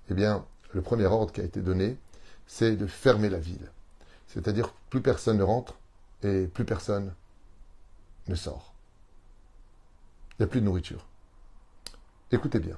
Eh 0.10 0.13
bien, 0.13 0.44
le 0.74 0.82
premier 0.82 1.05
ordre 1.05 1.32
qui 1.32 1.41
a 1.41 1.44
été 1.44 1.62
donné, 1.62 1.98
c'est 2.48 2.75
de 2.75 2.88
fermer 2.88 3.29
la 3.29 3.39
ville. 3.39 3.72
C'est-à-dire 4.27 4.74
plus 4.89 5.01
personne 5.01 5.38
ne 5.38 5.44
rentre 5.44 5.75
et 6.24 6.48
plus 6.48 6.65
personne 6.65 7.13
ne 8.27 8.36
sort. 8.36 8.75
Il 10.38 10.42
n'y 10.42 10.46
a 10.46 10.48
plus 10.48 10.62
de 10.62 10.65
nourriture. 10.65 11.06
Écoutez 12.32 12.60
bien. 12.60 12.77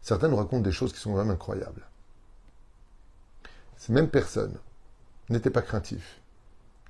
Certains 0.00 0.28
nous 0.28 0.36
racontent 0.36 0.62
des 0.62 0.72
choses 0.72 0.92
qui 0.92 0.98
sont 0.98 1.12
vraiment 1.12 1.32
incroyables. 1.32 1.86
Ces 3.76 3.92
mêmes 3.92 4.08
personnes 4.08 4.58
n'étaient 5.28 5.50
pas 5.50 5.62
craintifs 5.62 6.20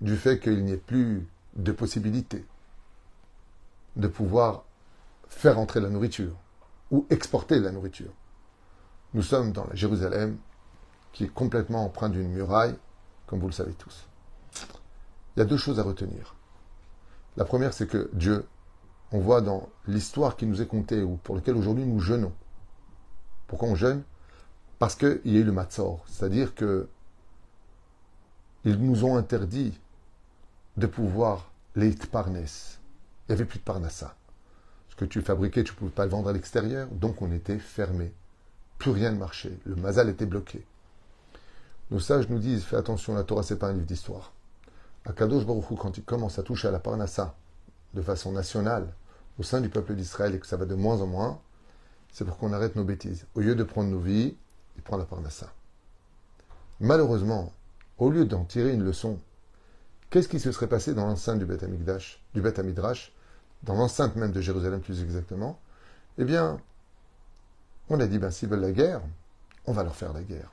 du 0.01 0.17
fait 0.17 0.39
qu'il 0.39 0.65
n'y 0.65 0.73
ait 0.73 0.77
plus 0.77 1.27
de 1.55 1.73
possibilité 1.73 2.45
de 3.97 4.09
pouvoir 4.09 4.65
faire 5.29 5.59
entrer 5.59 5.81
la 5.81 5.91
nourriture 5.91 6.35
ou 6.91 7.07
exporter 7.11 7.61
la 7.61 7.73
nourriture. 7.73 8.13
Nous 9.15 9.23
sommes 9.23 9.53
dans 9.53 9.67
la 9.67 9.75
Jérusalem 9.75 10.39
qui 11.13 11.25
est 11.25 11.33
complètement 11.33 11.85
empreinte 11.85 12.13
d'une 12.13 12.31
muraille, 12.31 12.77
comme 13.27 13.41
vous 13.41 13.49
le 13.49 13.53
savez 13.53 13.75
tous. 13.75 14.07
Il 15.37 15.41
y 15.41 15.43
a 15.43 15.47
deux 15.47 15.57
choses 15.57 15.79
à 15.79 15.83
retenir. 15.83 16.35
La 17.37 17.45
première, 17.45 17.73
c'est 17.73 17.87
que 17.87 18.11
Dieu, 18.13 18.47
on 19.13 19.21
voit 19.21 19.41
dans 19.41 19.69
l'histoire 19.87 20.37
qui 20.37 20.47
nous 20.47 20.63
est 20.63 20.67
contée, 20.67 21.03
ou 21.03 21.17
pour 21.17 21.35
laquelle 21.35 21.57
aujourd'hui 21.57 21.85
nous 21.85 22.01
jeûnons. 22.01 22.33
Pourquoi 23.47 23.69
on 23.69 23.75
jeûne? 23.75 24.03
Parce 24.79 24.97
qu'il 24.97 25.21
y 25.25 25.37
a 25.37 25.41
eu 25.41 25.45
le 25.45 25.53
matzor, 25.53 26.05
c'est-à-dire 26.09 26.55
que 26.55 26.89
ils 28.65 28.79
nous 28.79 29.05
ont 29.05 29.17
interdit 29.17 29.79
de 30.77 30.87
pouvoir 30.87 31.51
les 31.75 31.91
parnes. 31.91 32.37
Il 32.37 33.29
n'y 33.29 33.33
avait 33.35 33.45
plus 33.45 33.59
de 33.59 33.65
parnassa. 33.65 34.15
Ce 34.89 34.97
que 34.97 35.05
tu 35.05 35.21
fabriquais, 35.21 35.65
tu 35.65 35.73
ne 35.73 35.77
pouvais 35.77 35.91
pas 35.91 36.05
le 36.05 36.11
vendre 36.11 36.29
à 36.29 36.33
l'extérieur, 36.33 36.89
donc 36.89 37.23
on 37.23 37.33
était 37.33 37.59
fermé. 37.59 38.13
Plus 38.79 38.91
rien 38.91 39.11
ne 39.11 39.19
marchait. 39.19 39.59
Le 39.65 39.77
mazal 39.77 40.09
était 40.09 40.27
bloqué. 40.27 40.65
Nos 41.91 42.01
sages 42.01 42.29
nous 42.29 42.39
disent 42.39 42.65
fais 42.65 42.77
attention, 42.77 43.15
la 43.15 43.25
Torah, 43.25 43.43
c'est 43.43 43.59
pas 43.59 43.69
un 43.69 43.75
livre 43.75 43.87
d'histoire. 43.87 44.33
Akadosh 45.05 45.45
Baruch 45.45 45.71
Hu, 45.71 45.77
quand 45.77 45.97
il 45.99 46.05
commence 46.05 46.39
à 46.39 46.43
toucher 46.43 46.69
à 46.69 46.71
la 46.71 46.79
parnassa 46.79 47.35
de 47.95 48.03
façon 48.03 48.33
nationale 48.33 48.95
au 49.39 49.43
sein 49.43 49.61
du 49.61 49.69
peuple 49.69 49.95
d'Israël 49.95 50.35
et 50.35 50.39
que 50.39 50.47
ça 50.47 50.57
va 50.57 50.67
de 50.67 50.75
moins 50.75 51.01
en 51.01 51.07
moins, 51.07 51.41
c'est 52.13 52.25
pour 52.25 52.37
qu'on 52.37 52.53
arrête 52.53 52.77
nos 52.77 52.85
bêtises. 52.85 53.27
Au 53.35 53.41
lieu 53.41 53.55
de 53.55 53.65
prendre 53.65 53.91
nos 53.91 53.99
vies, 53.99 54.37
il 54.77 54.83
prend 54.83 54.97
la 54.97 55.05
parnassa. 55.05 55.53
Malheureusement, 56.81 57.53
au 57.99 58.11
lieu 58.11 58.25
d'en 58.25 58.45
tirer 58.45 58.73
une 58.73 58.85
leçon, 58.85 59.19
qu'est-ce 60.11 60.29
qui 60.29 60.41
se 60.41 60.53
serait 60.53 60.69
passé 60.69 60.95
dans 60.95 61.07
l'enceinte 61.07 61.39
du 61.39 61.47
Beth 61.47 61.63
Amikdash, 61.63 62.23
du 62.35 62.43
Beth 62.43 62.59
Amidrash, 62.59 63.13
dans 63.63 63.75
l'enceinte 63.75 64.17
même 64.17 64.33
de 64.33 64.41
Jérusalem 64.41 64.81
plus 64.81 65.03
exactement? 65.03 65.59
Eh 66.19 66.25
bien, 66.25 66.59
on 67.89 68.01
a 68.01 68.07
dit, 68.07 68.19
ben, 68.19 68.31
s'ils 68.31 68.49
veulent 68.49 68.61
la 68.61 68.73
guerre, 68.73 69.01
on 69.67 69.73
va 69.73 69.83
leur 69.83 69.95
faire 69.95 70.13
la 70.13 70.23
guerre. 70.23 70.53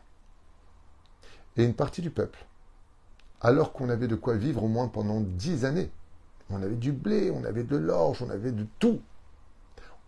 Et 1.57 1.63
une 1.63 1.73
partie 1.73 2.01
du 2.01 2.11
peuple, 2.11 2.45
alors 3.41 3.73
qu'on 3.73 3.89
avait 3.89 4.07
de 4.07 4.15
quoi 4.15 4.35
vivre 4.35 4.63
au 4.63 4.67
moins 4.67 4.87
pendant 4.87 5.19
dix 5.19 5.65
années, 5.65 5.91
on 6.49 6.61
avait 6.61 6.75
du 6.75 6.91
blé, 6.91 7.31
on 7.31 7.43
avait 7.43 7.63
de 7.63 7.77
l'orge, 7.77 8.21
on 8.21 8.29
avait 8.29 8.51
de 8.51 8.65
tout, 8.79 9.01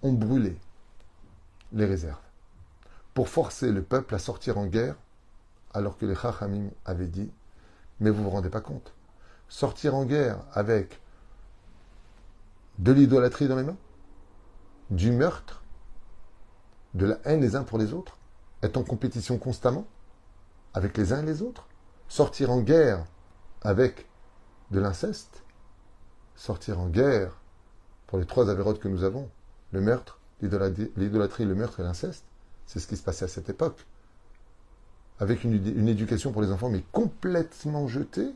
on 0.01 0.13
brûlait 0.13 0.57
les 1.73 1.85
réserves 1.85 2.19
pour 3.13 3.29
forcer 3.29 3.71
le 3.71 3.83
peuple 3.83 4.15
à 4.15 4.19
sortir 4.19 4.57
en 4.57 4.65
guerre, 4.65 4.95
alors 5.73 5.97
que 5.97 6.05
les 6.05 6.15
Chachamim 6.15 6.69
avaient 6.85 7.07
dit, 7.07 7.31
mais 7.99 8.09
vous 8.09 8.19
ne 8.19 8.23
vous 8.23 8.29
rendez 8.29 8.49
pas 8.49 8.61
compte, 8.61 8.93
sortir 9.47 9.95
en 9.95 10.05
guerre 10.05 10.39
avec 10.53 10.99
de 12.79 12.91
l'idolâtrie 12.91 13.47
dans 13.47 13.57
les 13.57 13.63
mains, 13.63 13.77
du 14.89 15.11
meurtre, 15.11 15.63
de 16.93 17.05
la 17.05 17.17
haine 17.25 17.41
les 17.41 17.55
uns 17.55 17.63
pour 17.63 17.77
les 17.77 17.93
autres, 17.93 18.17
être 18.63 18.77
en 18.77 18.83
compétition 18.83 19.37
constamment 19.37 19.85
avec 20.73 20.97
les 20.97 21.13
uns 21.13 21.21
et 21.21 21.25
les 21.25 21.41
autres, 21.41 21.67
sortir 22.07 22.51
en 22.51 22.61
guerre 22.61 23.05
avec 23.61 24.07
de 24.71 24.79
l'inceste, 24.79 25.43
sortir 26.41 26.79
en 26.79 26.87
guerre 26.87 27.37
pour 28.07 28.17
les 28.17 28.25
trois 28.25 28.49
avérotes 28.49 28.79
que 28.79 28.87
nous 28.87 29.03
avons, 29.03 29.29
le 29.71 29.79
meurtre, 29.79 30.17
l'idolâtrie, 30.41 31.45
le 31.45 31.53
meurtre 31.53 31.79
et 31.79 31.83
l'inceste, 31.83 32.25
c'est 32.65 32.79
ce 32.79 32.87
qui 32.87 32.97
se 32.97 33.03
passait 33.03 33.25
à 33.25 33.27
cette 33.27 33.49
époque. 33.49 33.85
Avec 35.19 35.43
une, 35.43 35.87
éducation 35.87 36.31
pour 36.31 36.41
les 36.41 36.51
enfants, 36.51 36.69
mais 36.69 36.83
complètement 36.91 37.87
jetée, 37.87 38.33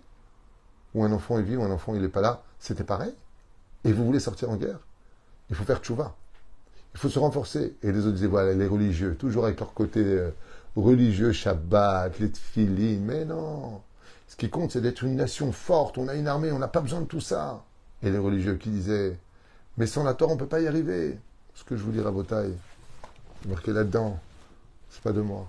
où 0.94 1.04
un 1.04 1.12
enfant 1.12 1.40
est 1.40 1.44
vivant, 1.44 1.66
un 1.66 1.72
enfant 1.72 1.96
il 1.96 2.02
n'est 2.02 2.08
pas 2.08 2.22
là, 2.22 2.44
c'était 2.60 2.84
pareil. 2.84 3.14
Et 3.84 3.92
vous 3.92 4.06
voulez 4.06 4.20
sortir 4.20 4.52
en 4.52 4.56
guerre 4.56 4.80
Il 5.50 5.56
faut 5.56 5.64
faire 5.64 5.80
tchouva. 5.80 6.16
Il 6.94 7.00
faut 7.00 7.10
se 7.10 7.18
renforcer. 7.18 7.76
Et 7.82 7.92
les 7.92 8.02
autres 8.02 8.14
disaient, 8.14 8.28
voilà, 8.28 8.54
les 8.54 8.68
religieux, 8.68 9.16
toujours 9.16 9.46
avec 9.46 9.60
leur 9.60 9.74
côté 9.74 10.02
euh, 10.04 10.30
religieux, 10.76 11.32
Shabbat, 11.32 12.20
les 12.20 12.32
tfilines. 12.32 13.04
Mais 13.04 13.26
non. 13.26 13.82
Ce 14.28 14.36
qui 14.36 14.50
compte, 14.52 14.72
c'est 14.72 14.82
d'être 14.82 15.04
une 15.04 15.16
nation 15.16 15.52
forte. 15.52 15.98
On 15.98 16.08
a 16.08 16.14
une 16.14 16.28
armée, 16.28 16.52
on 16.52 16.60
n'a 16.60 16.68
pas 16.68 16.82
besoin 16.82 17.02
de 17.02 17.06
tout 17.06 17.20
ça. 17.20 17.64
Et 18.04 18.12
les 18.12 18.18
religieux 18.18 18.56
qui 18.56 18.70
disaient, 18.70 19.18
mais 19.78 19.88
sans 19.88 20.04
la 20.04 20.14
Torah, 20.14 20.32
on 20.32 20.36
ne 20.36 20.40
peut 20.40 20.48
pas 20.48 20.62
y 20.62 20.68
arriver. 20.68 21.18
Ce 21.54 21.64
que 21.64 21.76
je 21.76 21.84
vous 21.84 21.92
dis 21.92 22.00
à 22.00 22.24
taille, 22.24 22.54
marqué 23.48 23.72
là-dedans, 23.72 24.20
c'est 24.90 25.02
pas 25.02 25.14
de 25.14 25.22
moi. 25.22 25.48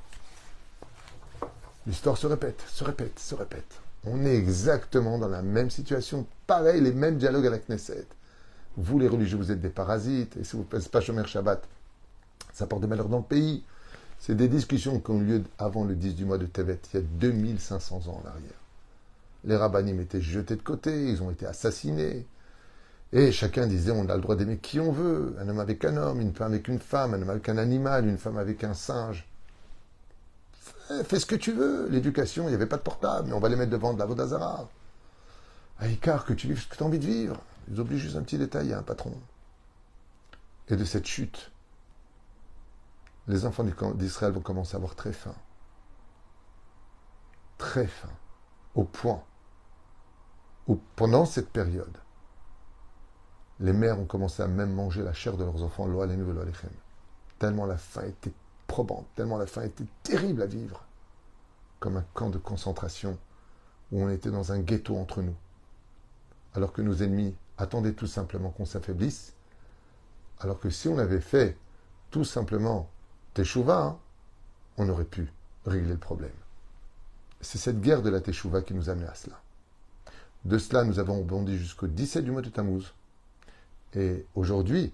L'histoire 1.87 2.17
se 2.17 2.27
répète, 2.27 2.63
se 2.69 2.85
répète, 2.85 3.19
se 3.19 3.35
répète. 3.35 3.81
On 4.05 4.25
est 4.25 4.37
exactement 4.37 5.19
dans 5.19 5.29
la 5.29 5.43
même 5.43 5.71
situation, 5.71 6.27
pareil, 6.47 6.81
les 6.81 6.93
mêmes 6.93 7.17
dialogues 7.17 7.47
à 7.47 7.51
la 7.51 7.59
Knesset. 7.59 8.07
Vous, 8.77 8.99
les 8.99 9.09
religieux, 9.09 9.37
vous 9.37 9.51
êtes 9.51 9.61
des 9.61 9.69
parasites, 9.69 10.37
et 10.37 10.45
si 10.45 10.57
vous 10.57 10.63
ne 10.63 10.81
faites 10.81 10.91
pas 10.91 11.01
Shomer 11.01 11.27
Shabbat, 11.27 11.67
ça 12.53 12.67
porte 12.67 12.83
de 12.83 12.87
malheur 12.87 13.09
dans 13.09 13.19
le 13.19 13.25
pays. 13.25 13.65
C'est 14.19 14.35
des 14.35 14.49
discussions 14.49 15.01
qui 15.01 15.11
ont 15.11 15.21
lieu 15.21 15.43
avant 15.59 15.85
le 15.85 15.95
10 15.95 16.15
du 16.15 16.25
mois 16.25 16.39
de 16.39 16.47
Tevet, 16.47 16.81
il 16.93 17.01
y 17.01 17.03
a 17.03 17.07
2500 17.07 18.09
ans 18.09 18.23
en 18.25 18.29
arrière. 18.29 18.61
Les 19.45 19.57
rabbinim 19.57 20.01
étaient 20.01 20.21
jetés 20.21 20.57
de 20.57 20.63
côté, 20.63 21.09
ils 21.11 21.23
ont 21.23 21.31
été 21.31 21.47
assassinés. 21.47 22.27
Et 23.13 23.33
chacun 23.33 23.67
disait 23.67 23.93
on 23.93 24.09
a 24.09 24.17
le 24.17 24.21
droit 24.21 24.37
d'aimer 24.37 24.59
qui 24.59 24.81
on 24.81 24.91
veut, 24.91 25.37
un 25.39 25.49
homme 25.49 25.61
avec 25.61 25.85
un 25.85 25.97
homme, 25.97 26.21
une 26.21 26.35
femme 26.35 26.53
avec 26.53 26.69
une 26.69 26.81
femme, 26.81 27.15
un 27.15 27.23
homme 27.23 27.31
avec 27.31 27.49
un 27.49 27.57
animal, 27.57 28.07
une 28.07 28.19
femme 28.19 28.37
avec 28.37 28.65
un 28.65 28.75
singe. 28.75 29.29
Fais 31.05 31.19
ce 31.19 31.27
que 31.27 31.35
tu 31.35 31.53
veux. 31.53 31.89
L'éducation, 31.89 32.45
il 32.45 32.49
n'y 32.49 32.55
avait 32.55 32.67
pas 32.67 32.77
de 32.77 32.83
portable, 32.83 33.29
mais 33.29 33.35
on 33.35 33.41
va 33.41 33.49
les 33.49 33.57
mettre 33.57 33.71
devant 33.71 33.93
de 33.93 33.99
la 33.99 34.07
Vodazara. 34.07 34.69
À 35.79 35.89
écart 35.89 36.25
que 36.25 36.33
tu 36.33 36.49
vives 36.49 36.61
ce 36.61 36.69
que 36.69 36.77
tu 36.77 36.83
as 36.83 36.87
envie 36.87 36.99
de 36.99 37.07
vivre. 37.07 37.41
Ils 37.69 37.81
obligent 37.81 38.03
juste 38.03 38.17
un 38.17 38.23
petit 38.23 38.39
détail 38.39 38.73
à 38.73 38.79
un 38.79 38.83
patron. 38.83 39.15
Et 40.69 40.77
de 40.77 40.85
cette 40.85 41.07
chute, 41.07 41.51
les 43.29 43.45
enfants 43.47 43.65
d'Israël 43.95 44.33
vont 44.33 44.41
commencer 44.41 44.75
à 44.75 44.79
avoir 44.79 44.95
très 44.95 45.13
faim. 45.13 45.35
Très 47.59 47.87
faim. 47.87 48.13
Au 48.75 48.85
point 48.85 49.23
où, 50.69 50.77
pendant 50.95 51.25
cette 51.25 51.51
période, 51.51 51.99
les 53.61 53.73
mères 53.73 53.99
ont 53.99 54.05
commencé 54.05 54.43
à 54.43 54.49
même 54.49 54.73
manger 54.73 55.03
la 55.03 55.13
chair 55.13 55.37
de 55.37 55.45
leurs 55.45 55.63
enfants, 55.63 55.89
tellement 57.39 57.67
la 57.67 57.77
faim 57.77 58.05
était 58.07 58.33
probante, 58.67 59.07
tellement 59.15 59.39
la 59.39 59.47
faim 59.47 59.63
était 59.63 59.87
terrible 60.03 60.43
à 60.43 60.47
vivre, 60.47 60.85
comme 61.81 61.97
un 61.97 62.05
camp 62.15 62.31
de 62.31 62.39
concentration 62.39 63.19
où 63.93 64.03
on 64.03 64.11
était 64.11 64.31
dans 64.31 64.53
un 64.53 64.59
ghetto 64.59 64.97
entre 64.97 65.23
nous, 65.23 65.37
alors 66.55 66.73
que 66.73 66.83
nos 66.83 66.95
ennemis 67.03 67.35
attendaient 67.59 67.93
tout 67.93 68.07
simplement 68.07 68.51
qu'on 68.51 68.67
s'affaiblisse, 68.67 69.35
alors 70.41 70.59
que 70.59 70.71
si 70.71 70.89
on 70.89 70.99
avait 70.99 71.21
fait 71.21 71.57
tout 72.11 72.25
simplement 72.25 72.91
Teshuva, 73.35 73.83
hein, 73.83 73.99
on 74.77 74.89
aurait 74.89 75.05
pu 75.05 75.33
régler 75.65 75.93
le 75.93 75.99
problème. 75.99 76.31
C'est 77.41 77.59
cette 77.59 77.81
guerre 77.81 78.03
de 78.03 78.11
la 78.11 78.21
Teshuva 78.21 78.63
qui 78.63 78.75
nous 78.75 78.89
a 78.89 78.93
amené 78.93 79.07
à 79.07 79.15
cela. 79.15 79.41
De 80.45 80.59
cela, 80.59 80.85
nous 80.85 80.99
avons 80.99 81.23
bondi 81.23 81.59
jusqu'au 81.59 81.87
17 81.87 82.25
du 82.25 82.31
mois 82.31 82.43
de 82.43 82.49
Tammuz. 82.49 82.93
Et 83.95 84.27
aujourd'hui, 84.35 84.93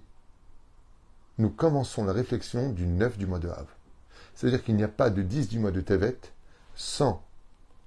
nous 1.37 1.49
commençons 1.49 2.05
la 2.05 2.13
réflexion 2.13 2.69
du 2.69 2.85
9 2.85 3.17
du 3.17 3.25
mois 3.25 3.39
de 3.39 3.49
Havre. 3.49 3.75
C'est-à-dire 4.35 4.63
qu'il 4.63 4.75
n'y 4.75 4.83
a 4.83 4.89
pas 4.89 5.09
de 5.09 5.21
10 5.21 5.49
du 5.49 5.59
mois 5.59 5.71
de 5.71 5.81
Tevet 5.81 6.19
sans 6.75 7.23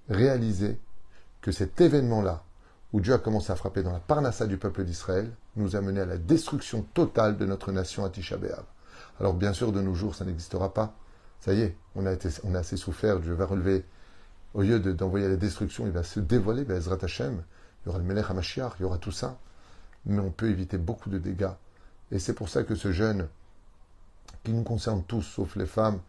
réaliser 0.08 0.78
que 1.40 1.52
cet 1.52 1.80
événement-là, 1.80 2.44
où 2.92 3.00
Dieu 3.00 3.14
a 3.14 3.18
commencé 3.18 3.50
à 3.52 3.56
frapper 3.56 3.82
dans 3.82 3.92
la 3.92 4.00
parnassa 4.00 4.46
du 4.46 4.56
peuple 4.56 4.84
d'Israël, 4.84 5.30
nous 5.56 5.76
a 5.76 5.80
mené 5.80 6.00
à 6.00 6.06
la 6.06 6.18
destruction 6.18 6.82
totale 6.82 7.36
de 7.36 7.46
notre 7.46 7.72
nation 7.72 8.04
à 8.04 8.10
Tisha 8.10 8.36
alors 9.20 9.34
bien 9.34 9.52
sûr, 9.52 9.72
de 9.72 9.80
nos 9.80 9.94
jours, 9.94 10.14
ça 10.14 10.24
n'existera 10.24 10.72
pas. 10.72 10.94
Ça 11.40 11.52
y 11.52 11.62
est, 11.62 11.76
on 11.94 12.06
a, 12.06 12.12
été, 12.12 12.28
on 12.44 12.54
a 12.54 12.58
assez 12.58 12.76
souffert, 12.76 13.20
Dieu 13.20 13.34
va 13.34 13.46
relever. 13.46 13.84
Au 14.54 14.62
lieu 14.62 14.80
d'envoyer 14.80 15.28
la 15.28 15.36
destruction, 15.36 15.86
il 15.86 15.92
va 15.92 16.02
se 16.02 16.20
dévoiler, 16.20 16.66
Ezrat 16.70 16.98
Hashem. 17.02 17.42
Il 17.84 17.86
y 17.86 17.88
aura 17.90 17.98
le 17.98 18.04
Melech 18.04 18.30
HaMashiach, 18.30 18.72
il 18.78 18.82
y 18.82 18.84
aura 18.84 18.98
tout 18.98 19.12
ça. 19.12 19.38
Mais 20.06 20.20
on 20.20 20.30
peut 20.30 20.48
éviter 20.48 20.78
beaucoup 20.78 21.10
de 21.10 21.18
dégâts. 21.18 21.50
Et 22.10 22.18
c'est 22.18 22.34
pour 22.34 22.48
ça 22.48 22.62
que 22.62 22.74
ce 22.74 22.92
jeûne, 22.92 23.28
qui 24.44 24.52
nous 24.52 24.62
concerne 24.62 25.02
tous, 25.02 25.22
sauf 25.22 25.56
les 25.56 25.66
femmes 25.66 26.00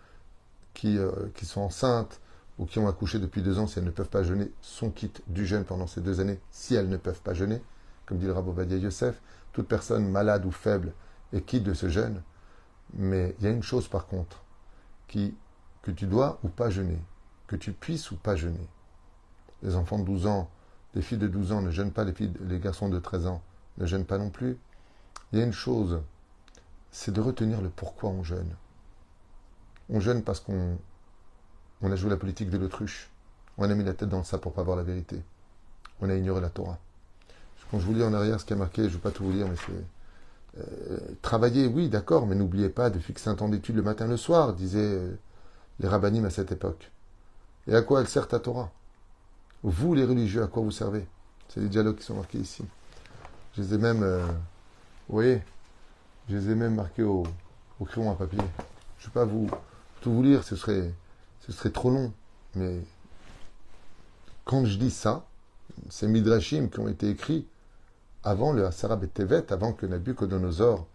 qui, 0.74 0.98
euh, 0.98 1.12
qui 1.34 1.46
sont 1.46 1.62
enceintes 1.62 2.22
ou 2.60 2.66
qui 2.66 2.80
ont 2.80 2.88
accouché 2.88 3.20
depuis 3.20 3.42
deux 3.42 3.60
ans, 3.60 3.68
si 3.68 3.80
elles 3.80 3.86
ne 3.86 3.92
peuvent 3.92 4.10
pas 4.10 4.24
jeûner, 4.24 4.52
sont 4.62 4.90
quittes 4.90 5.22
du 5.28 5.46
jeûne 5.46 5.64
pendant 5.64 5.88
ces 5.88 6.02
deux 6.02 6.20
années, 6.20 6.40
si 6.52 6.76
elles 6.76 6.90
ne 6.90 6.98
peuvent 6.98 7.22
pas 7.22 7.34
jeûner. 7.34 7.62
Comme 8.06 8.20
dit 8.20 8.26
le 8.26 8.32
Rabbi 8.32 8.52
Badia 8.52 8.78
Yosef, 8.78 9.20
toute 9.54 9.68
personne 9.68 10.08
malade 10.10 10.46
ou 10.46 10.52
faible 10.52 10.94
est 11.34 11.42
quitte 11.42 11.64
de 11.64 11.74
ce 11.74 11.90
jeûne. 11.90 12.22
Mais 12.94 13.36
il 13.40 13.46
y 13.46 13.48
a 13.48 13.52
une 13.52 13.64
chose 13.64 13.88
par 13.88 14.08
contre, 14.08 14.44
qui, 15.08 15.36
que 15.82 15.92
tu 15.92 16.06
dois 16.06 16.40
ou 16.44 16.48
pas 16.48 16.70
jeûner, 16.70 17.00
que 17.48 17.56
tu 17.56 17.74
puisses 17.74 18.12
ou 18.12 18.16
pas 18.16 18.36
jeûner. 18.36 18.68
Les 19.64 19.76
enfants 19.76 20.00
de 20.00 20.06
12 20.06 20.28
ans, 20.28 20.50
les 20.94 21.02
filles 21.02 21.18
de 21.18 21.28
12 21.28 21.52
ans 21.52 21.62
ne 21.62 21.72
jeûnent 21.72 21.92
pas, 21.92 22.04
les, 22.04 22.14
filles, 22.14 22.34
les 22.42 22.60
garçons 22.60 22.90
de 22.90 23.00
13 23.00 23.28
ans 23.28 23.42
ne 23.78 23.86
jeûnent 23.86 24.06
pas 24.06 24.18
non 24.18 24.30
plus. 24.30 24.58
Il 25.32 25.40
y 25.40 25.42
a 25.42 25.46
une 25.46 25.54
chose, 25.54 26.02
c'est 26.92 27.12
de 27.12 27.22
retenir 27.22 27.62
le 27.62 27.70
pourquoi 27.70 28.10
on 28.10 28.24
jeûne. 28.24 28.56
On 29.90 30.00
jeûne 30.00 30.24
parce 30.24 30.40
qu'on 30.40 30.78
on 31.82 31.92
a 31.92 31.96
joué 31.96 32.10
la 32.10 32.18
politique 32.18 32.50
de 32.50 32.58
l'autruche. 32.58 33.10
On 33.58 33.70
a 33.70 33.76
mis 33.76 33.84
la 33.84 33.94
tête 33.94 34.10
dans 34.10 34.20
le 34.20 34.24
sac 34.24 34.42
pour 34.42 34.54
pas 34.54 34.64
voir 34.64 34.78
la 34.78 34.84
vérité. 34.84 35.22
On 36.02 36.10
a 36.10 36.16
ignoré 36.16 36.42
la 36.42 36.50
Torah. 36.50 36.80
Quand 37.72 37.80
je 37.80 37.86
vous 37.86 37.94
lis 37.94 38.04
en 38.04 38.14
arrière 38.14 38.40
ce 38.40 38.46
qui 38.46 38.54
a 38.54 38.56
marqué, 38.56 38.84
je 38.84 38.88
ne 38.88 38.94
vais 38.94 39.00
pas 39.00 39.12
tout 39.12 39.26
vous 39.26 39.32
lire, 39.32 39.48
mais 39.48 39.56
c'est 39.58 40.62
euh, 40.62 40.98
travailler, 41.22 41.68
oui, 41.68 41.90
d'accord, 41.90 42.26
mais 42.26 42.36
n'oubliez 42.36 42.70
pas 42.70 42.90
de 42.90 42.98
fixer 42.98 43.30
un 43.30 43.36
temps 43.36 43.50
d'étude 43.50 43.76
le 43.76 43.82
matin 43.82 44.08
le 44.08 44.18
soir, 44.18 44.54
disaient 44.54 44.80
euh, 44.80 45.20
les 45.80 45.88
rabbinim 45.88 46.26
à 46.26 46.30
cette 46.30 46.52
époque. 46.52 46.92
Et 47.68 47.76
à 47.76 47.82
quoi 47.82 48.00
elle 48.02 48.08
sert 48.08 48.28
ta 48.28 48.40
Torah? 48.40 48.72
Vous, 49.64 49.94
les 49.94 50.06
religieux, 50.06 50.44
à 50.44 50.48
quoi 50.48 50.64
vous 50.64 50.72
servez? 50.72 51.06
C'est 51.50 51.60
les 51.60 51.68
dialogues 51.68 51.98
qui 51.98 52.04
sont 52.04 52.16
marqués 52.16 52.40
ici. 52.40 52.64
Je 53.58 53.64
les 53.64 53.74
ai 53.74 53.78
même, 53.80 54.04
euh, 54.04 54.24
voyez, 55.10 55.42
je 56.30 56.38
les 56.38 56.52
ai 56.52 56.56
même 56.56 56.76
marqués 56.76 57.02
au, 57.02 57.26
crayon 57.84 58.12
à 58.12 58.16
papier. 58.16 58.38
Je 59.00 59.06
ne 59.06 59.08
vais 59.10 59.14
pas 59.14 59.26
vous 59.26 59.50
tout 60.00 60.14
vous 60.14 60.22
lire, 60.22 60.44
ce 60.44 60.56
serait, 60.56 60.94
ce 61.40 61.52
serait 61.52 61.72
trop 61.72 61.90
long. 61.90 62.14
Mais 62.54 62.82
quand 64.46 64.64
je 64.66 64.78
dis 64.78 64.92
ça, 64.92 65.26
ces 65.90 66.08
midrashim 66.08 66.70
qui 66.70 66.80
ont 66.80 66.88
été 66.88 67.10
écrits 67.10 67.48
avant 68.24 68.52
le 68.52 68.64
Hasarab 68.64 69.04
et 69.04 69.08
Tevet, 69.08 69.52
avant 69.52 69.74
que 69.74 69.88
Nabucodonosor 69.88 70.86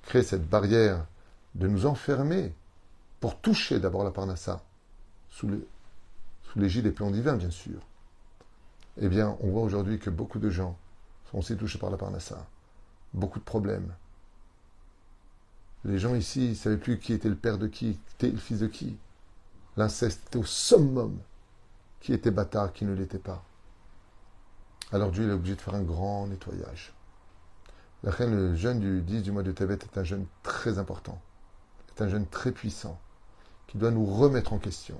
crée 0.00 0.22
cette 0.22 0.48
barrière 0.48 1.04
de 1.56 1.68
nous 1.68 1.84
enfermer 1.84 2.54
pour 3.20 3.38
toucher 3.38 3.80
d'abord 3.80 4.02
la 4.02 4.12
Parnassa, 4.12 4.64
sous 5.28 5.50
l'égide 6.56 6.84
des 6.84 6.90
plans 6.90 7.10
divins, 7.10 7.36
bien 7.36 7.50
sûr. 7.50 7.80
Eh 8.96 9.10
bien, 9.10 9.36
on 9.40 9.50
voit 9.50 9.62
aujourd'hui 9.62 9.98
que 9.98 10.08
beaucoup 10.08 10.38
de 10.38 10.48
gens 10.48 10.78
sont 11.30 11.38
aussi 11.38 11.56
touchés 11.56 11.78
par 11.78 11.90
la 11.90 11.96
Parnassa. 11.96 12.46
Beaucoup 13.14 13.38
de 13.38 13.44
problèmes. 13.44 13.94
Les 15.84 15.98
gens 15.98 16.14
ici 16.14 16.50
ne 16.50 16.54
savaient 16.54 16.76
plus 16.76 16.98
qui 16.98 17.12
était 17.12 17.28
le 17.28 17.36
père 17.36 17.58
de 17.58 17.66
qui, 17.66 17.94
qui 17.94 18.14
était 18.14 18.30
le 18.30 18.38
fils 18.38 18.60
de 18.60 18.66
qui. 18.66 18.96
L'inceste 19.76 20.26
était 20.28 20.38
au 20.38 20.44
summum. 20.44 21.18
Qui 22.00 22.12
était 22.12 22.30
bâtard, 22.30 22.72
qui 22.72 22.84
ne 22.84 22.94
l'était 22.94 23.18
pas. 23.18 23.44
Alors 24.92 25.10
Dieu 25.10 25.28
est 25.28 25.32
obligé 25.32 25.56
de 25.56 25.60
faire 25.60 25.74
un 25.74 25.82
grand 25.82 26.26
nettoyage. 26.26 26.94
La 28.04 28.10
reine, 28.12 28.34
le 28.34 28.54
jeûne 28.54 28.78
du 28.78 29.02
10 29.02 29.22
du 29.22 29.32
mois 29.32 29.42
de 29.42 29.50
Tevet 29.52 29.74
est 29.74 29.98
un 29.98 30.04
jeûne 30.04 30.26
très 30.44 30.78
important, 30.78 31.20
est 31.88 32.02
un 32.02 32.08
jeûne 32.08 32.26
très 32.26 32.52
puissant, 32.52 32.98
qui 33.66 33.76
doit 33.76 33.90
nous 33.90 34.06
remettre 34.06 34.52
en 34.52 34.58
question. 34.58 34.98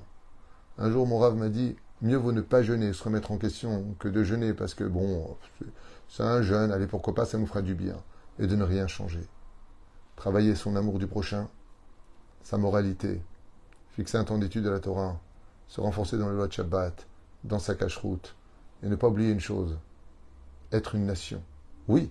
Un 0.79 0.91
jour, 0.91 1.07
mon 1.07 1.19
rave 1.19 1.37
m'a 1.37 1.49
dit, 1.49 1.77
mieux 2.01 2.17
vaut 2.17 2.33
ne 2.33 2.41
pas 2.41 2.63
jeûner, 2.63 2.93
se 2.93 3.03
remettre 3.03 3.31
en 3.33 3.39
question, 3.39 3.95
que 3.99 4.09
de 4.09 4.23
jeûner, 4.23 4.55
parce 4.55 4.75
que 4.75 4.85
bon, 4.85 5.37
c'est 6.09 6.23
un 6.23 6.43
jeûne, 6.43 6.71
allez, 6.71 6.87
pourquoi 6.87 7.15
pas, 7.15 7.25
ça 7.25 7.39
nous 7.39 7.47
fera 7.47 7.63
du 7.63 7.75
bien, 7.75 7.97
et 8.39 8.47
de 8.47 8.57
ne 8.57 8.65
rien 8.65 8.87
changer. 8.87 9.27
Travailler 10.17 10.55
son 10.55 10.77
amour 10.77 10.99
du 10.99 11.07
prochain, 11.07 11.49
sa 12.43 12.59
moralité, 12.59 13.23
fixer 13.91 14.17
un 14.17 14.25
temps 14.25 14.39
d'étude 14.39 14.65
de 14.65 14.71
la 14.71 14.81
Torah, 14.81 15.21
se 15.67 15.81
renforcer 15.81 16.19
dans 16.19 16.31
les 16.31 16.37
lois 16.37 16.49
de 16.49 16.53
Shabbat, 16.53 17.07
dans 17.45 17.59
sa 17.59 17.75
cache-route, 17.75 18.35
et 18.83 18.89
ne 18.89 18.97
pas 18.97 19.09
oublier 19.09 19.31
une 19.31 19.41
chose, 19.41 19.79
être 20.73 20.95
une 20.95 21.07
nation. 21.07 21.43
Oui, 21.89 22.11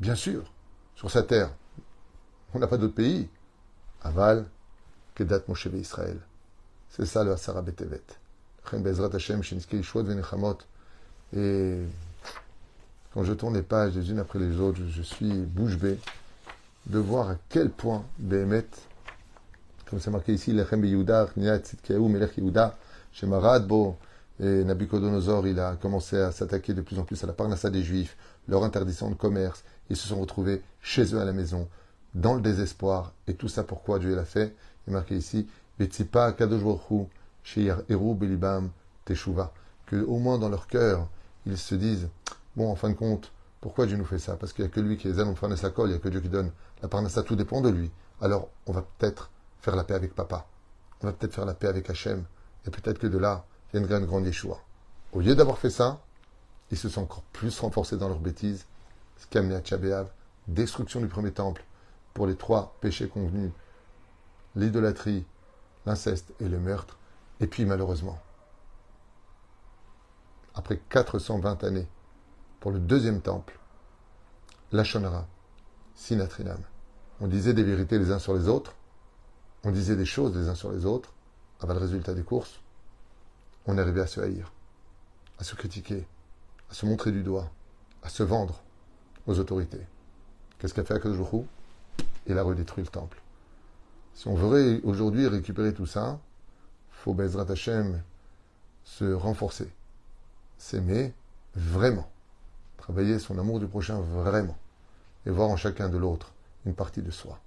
bien 0.00 0.14
sûr, 0.14 0.52
sur 0.94 1.10
sa 1.10 1.22
terre. 1.22 1.50
On 2.54 2.58
n'a 2.58 2.66
pas 2.66 2.78
d'autre 2.78 2.94
pays. 2.94 3.28
Aval, 4.02 4.46
Kedat 5.14 5.40
Moshe 5.48 5.66
Israël. 5.66 6.20
C'est 6.88 7.06
ça 7.06 7.24
le 7.24 7.32
Asara 7.32 7.62
Betevet. 7.62 8.02
Et 11.36 11.78
quand 13.12 13.24
je 13.24 13.32
tourne 13.32 13.54
les 13.54 13.62
pages 13.62 13.94
les 13.94 14.10
unes 14.10 14.18
après 14.18 14.38
les 14.38 14.58
autres, 14.60 14.80
je 14.88 15.02
suis 15.02 15.32
bouche 15.32 15.76
bée 15.76 15.98
de 16.86 16.98
voir 16.98 17.30
à 17.30 17.36
quel 17.48 17.70
point 17.70 18.04
Behemet, 18.18 18.66
comme 19.86 20.00
c'est 20.00 20.10
marqué 20.10 20.32
ici, 20.34 20.52
Lechem 20.52 20.84
Yehuda, 20.84 21.28
Melech 21.36 22.38
Yehuda, 22.38 22.76
Shemarad 23.12 23.66
Bo, 23.66 23.96
et 24.40 24.64
Nabucodonosor, 24.64 25.46
il 25.48 25.58
a 25.58 25.76
commencé 25.76 26.16
à 26.16 26.30
s'attaquer 26.30 26.72
de 26.72 26.80
plus 26.80 26.98
en 26.98 27.02
plus 27.02 27.22
à 27.24 27.26
la 27.26 27.32
parnassa 27.32 27.70
des 27.70 27.82
Juifs, 27.82 28.16
leur 28.46 28.62
interdiction 28.64 29.10
de 29.10 29.14
commerce. 29.14 29.64
Ils 29.90 29.96
se 29.96 30.06
sont 30.06 30.20
retrouvés 30.20 30.62
chez 30.80 31.14
eux 31.14 31.20
à 31.20 31.24
la 31.24 31.32
maison, 31.32 31.68
dans 32.14 32.34
le 32.34 32.40
désespoir. 32.40 33.12
Et 33.26 33.34
tout 33.34 33.48
ça, 33.48 33.64
pourquoi 33.64 33.98
Dieu 33.98 34.14
l'a 34.14 34.24
fait? 34.24 34.54
Il 34.86 34.90
est 34.90 34.94
marqué 34.94 35.16
ici, 35.16 35.48
Betsipa 35.78 36.32
Kadosh. 36.32 36.62
Que 39.86 40.04
au 40.04 40.18
moins 40.18 40.38
dans 40.38 40.48
leur 40.48 40.66
cœur, 40.66 41.08
ils 41.46 41.56
se 41.56 41.74
disent, 41.74 42.08
bon, 42.56 42.70
en 42.70 42.76
fin 42.76 42.90
de 42.90 42.94
compte, 42.94 43.32
pourquoi 43.60 43.86
Dieu 43.86 43.96
nous 43.96 44.04
fait 44.04 44.18
ça? 44.18 44.36
Parce 44.36 44.52
qu'il 44.52 44.64
n'y 44.64 44.70
a 44.70 44.74
que 44.74 44.80
lui 44.80 44.96
qui 44.96 45.08
est 45.08 45.14
Zanon 45.14 45.34
sa 45.34 45.46
il 45.46 45.84
n'y 45.86 45.94
a 45.94 45.98
que 45.98 46.08
Dieu 46.08 46.20
qui 46.20 46.28
donne 46.28 46.52
la 46.82 46.88
parnassa, 46.88 47.22
tout 47.22 47.36
dépend 47.36 47.60
de 47.60 47.70
lui. 47.70 47.90
Alors, 48.20 48.48
on 48.66 48.72
va 48.72 48.82
peut-être 48.82 49.30
faire 49.60 49.76
la 49.76 49.84
paix 49.84 49.94
avec 49.94 50.14
papa. 50.14 50.46
On 51.02 51.06
va 51.06 51.12
peut-être 51.12 51.34
faire 51.34 51.44
la 51.44 51.54
paix 51.54 51.68
avec 51.68 51.88
Hachem. 51.90 52.24
Et 52.66 52.70
peut-être 52.70 52.98
que 52.98 53.06
de 53.06 53.18
là, 53.18 53.44
il 53.72 53.80
y 53.80 53.82
a 53.82 53.98
une 53.98 54.06
grande, 54.06 54.26
Yeshua. 54.26 54.58
Au 55.12 55.20
lieu 55.20 55.34
d'avoir 55.34 55.58
fait 55.58 55.70
ça, 55.70 56.00
ils 56.70 56.76
se 56.76 56.88
sont 56.88 57.02
encore 57.02 57.22
plus 57.32 57.58
renforcés 57.60 57.96
dans 57.96 58.08
leur 58.08 58.18
bêtise. 58.18 58.66
Skamnia 59.16 59.60
Tchabéav, 59.60 60.10
destruction 60.46 61.00
du 61.00 61.08
premier 61.08 61.32
temple 61.32 61.64
pour 62.14 62.26
les 62.26 62.36
trois 62.36 62.76
péchés 62.80 63.08
convenus 63.08 63.50
l'idolâtrie, 64.54 65.24
l'inceste 65.86 66.32
et 66.40 66.48
le 66.48 66.58
meurtre. 66.58 66.97
Et 67.40 67.46
puis 67.46 67.64
malheureusement, 67.64 68.18
après 70.54 70.80
420 70.88 71.62
années, 71.64 71.88
pour 72.60 72.72
le 72.72 72.80
deuxième 72.80 73.20
temple, 73.20 73.58
la 74.72 74.84
Shonara, 74.84 75.26
Sinatrinam. 75.94 76.60
On 77.20 77.26
disait 77.26 77.54
des 77.54 77.62
vérités 77.62 77.98
les 77.98 78.10
uns 78.10 78.18
sur 78.18 78.34
les 78.34 78.48
autres, 78.48 78.74
on 79.64 79.70
disait 79.70 79.96
des 79.96 80.04
choses 80.04 80.36
les 80.36 80.48
uns 80.48 80.54
sur 80.54 80.72
les 80.72 80.84
autres, 80.84 81.12
avant 81.60 81.74
le 81.74 81.80
résultat 81.80 82.14
des 82.14 82.22
courses, 82.22 82.60
on 83.66 83.78
arrivé 83.78 84.00
à 84.00 84.06
se 84.06 84.20
haïr, 84.20 84.52
à 85.38 85.44
se 85.44 85.54
critiquer, 85.54 86.06
à 86.70 86.74
se 86.74 86.86
montrer 86.86 87.12
du 87.12 87.22
doigt, 87.22 87.50
à 88.02 88.08
se 88.08 88.22
vendre 88.22 88.62
aux 89.26 89.38
autorités. 89.38 89.86
Qu'est-ce 90.58 90.74
qu'a 90.74 90.84
fait 90.84 90.94
Akadjouhou 90.94 91.46
Il 92.26 92.38
a 92.38 92.42
redétruit 92.42 92.84
le 92.84 92.90
temple. 92.90 93.20
Si 94.14 94.26
on 94.26 94.34
veut 94.34 94.80
aujourd'hui 94.84 95.26
récupérer 95.28 95.72
tout 95.72 95.86
ça, 95.86 96.18
faut 97.04 97.14
Bezrat 97.14 97.50
Hashem 97.50 98.02
se 98.84 99.04
renforcer, 99.12 99.70
s'aimer 100.56 101.14
vraiment, 101.54 102.10
travailler 102.76 103.18
son 103.18 103.38
amour 103.38 103.60
du 103.60 103.66
prochain 103.66 104.00
vraiment, 104.00 104.56
et 105.26 105.30
voir 105.30 105.48
en 105.48 105.56
chacun 105.56 105.88
de 105.88 105.96
l'autre 105.96 106.32
une 106.66 106.74
partie 106.74 107.02
de 107.02 107.10
soi. 107.10 107.38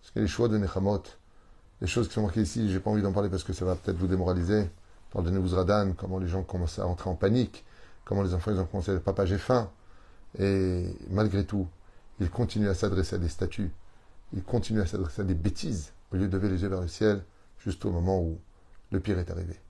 Parce 0.00 0.12
que 0.12 0.20
les 0.20 0.26
choix 0.26 0.48
de 0.48 0.56
Nechamot, 0.56 1.02
les 1.80 1.86
choses 1.86 2.08
qui 2.08 2.14
sont 2.14 2.22
marquées 2.22 2.42
ici, 2.42 2.70
j'ai 2.70 2.80
pas 2.80 2.90
envie 2.90 3.02
d'en 3.02 3.12
parler 3.12 3.28
parce 3.28 3.44
que 3.44 3.52
ça 3.52 3.64
va 3.64 3.74
peut-être 3.76 3.96
vous 3.96 4.06
démoraliser. 4.06 4.70
Parle 5.10 5.26
de 5.26 5.30
Nebuchadnezzar, 5.30 5.86
comment 5.96 6.18
les 6.18 6.28
gens 6.28 6.42
commencent 6.42 6.78
à 6.78 6.86
entrer 6.86 7.10
en 7.10 7.14
panique, 7.14 7.64
comment 8.04 8.22
les 8.22 8.34
enfants 8.34 8.52
ils 8.52 8.58
ont 8.58 8.64
commencé 8.64 8.90
à 8.90 8.94
dire 8.94 9.02
Papa, 9.02 9.26
j'ai 9.26 9.38
faim. 9.38 9.70
Et 10.38 10.96
malgré 11.10 11.44
tout, 11.44 11.68
ils 12.20 12.30
continuent 12.30 12.68
à 12.68 12.74
s'adresser 12.74 13.16
à 13.16 13.18
des 13.18 13.28
statues, 13.28 13.70
ils 14.32 14.42
continuent 14.42 14.80
à 14.80 14.86
s'adresser 14.86 15.22
à 15.22 15.24
des 15.24 15.34
bêtises, 15.34 15.92
au 16.12 16.16
lieu 16.16 16.26
de 16.26 16.36
lever 16.36 16.48
les 16.48 16.62
yeux 16.62 16.68
vers 16.68 16.80
le 16.80 16.88
ciel, 16.88 17.22
juste 17.58 17.84
au 17.84 17.90
moment 17.90 18.20
où 18.20 18.38
le 18.94 19.00
pire 19.00 19.18
est 19.18 19.30
arrivé. 19.30 19.60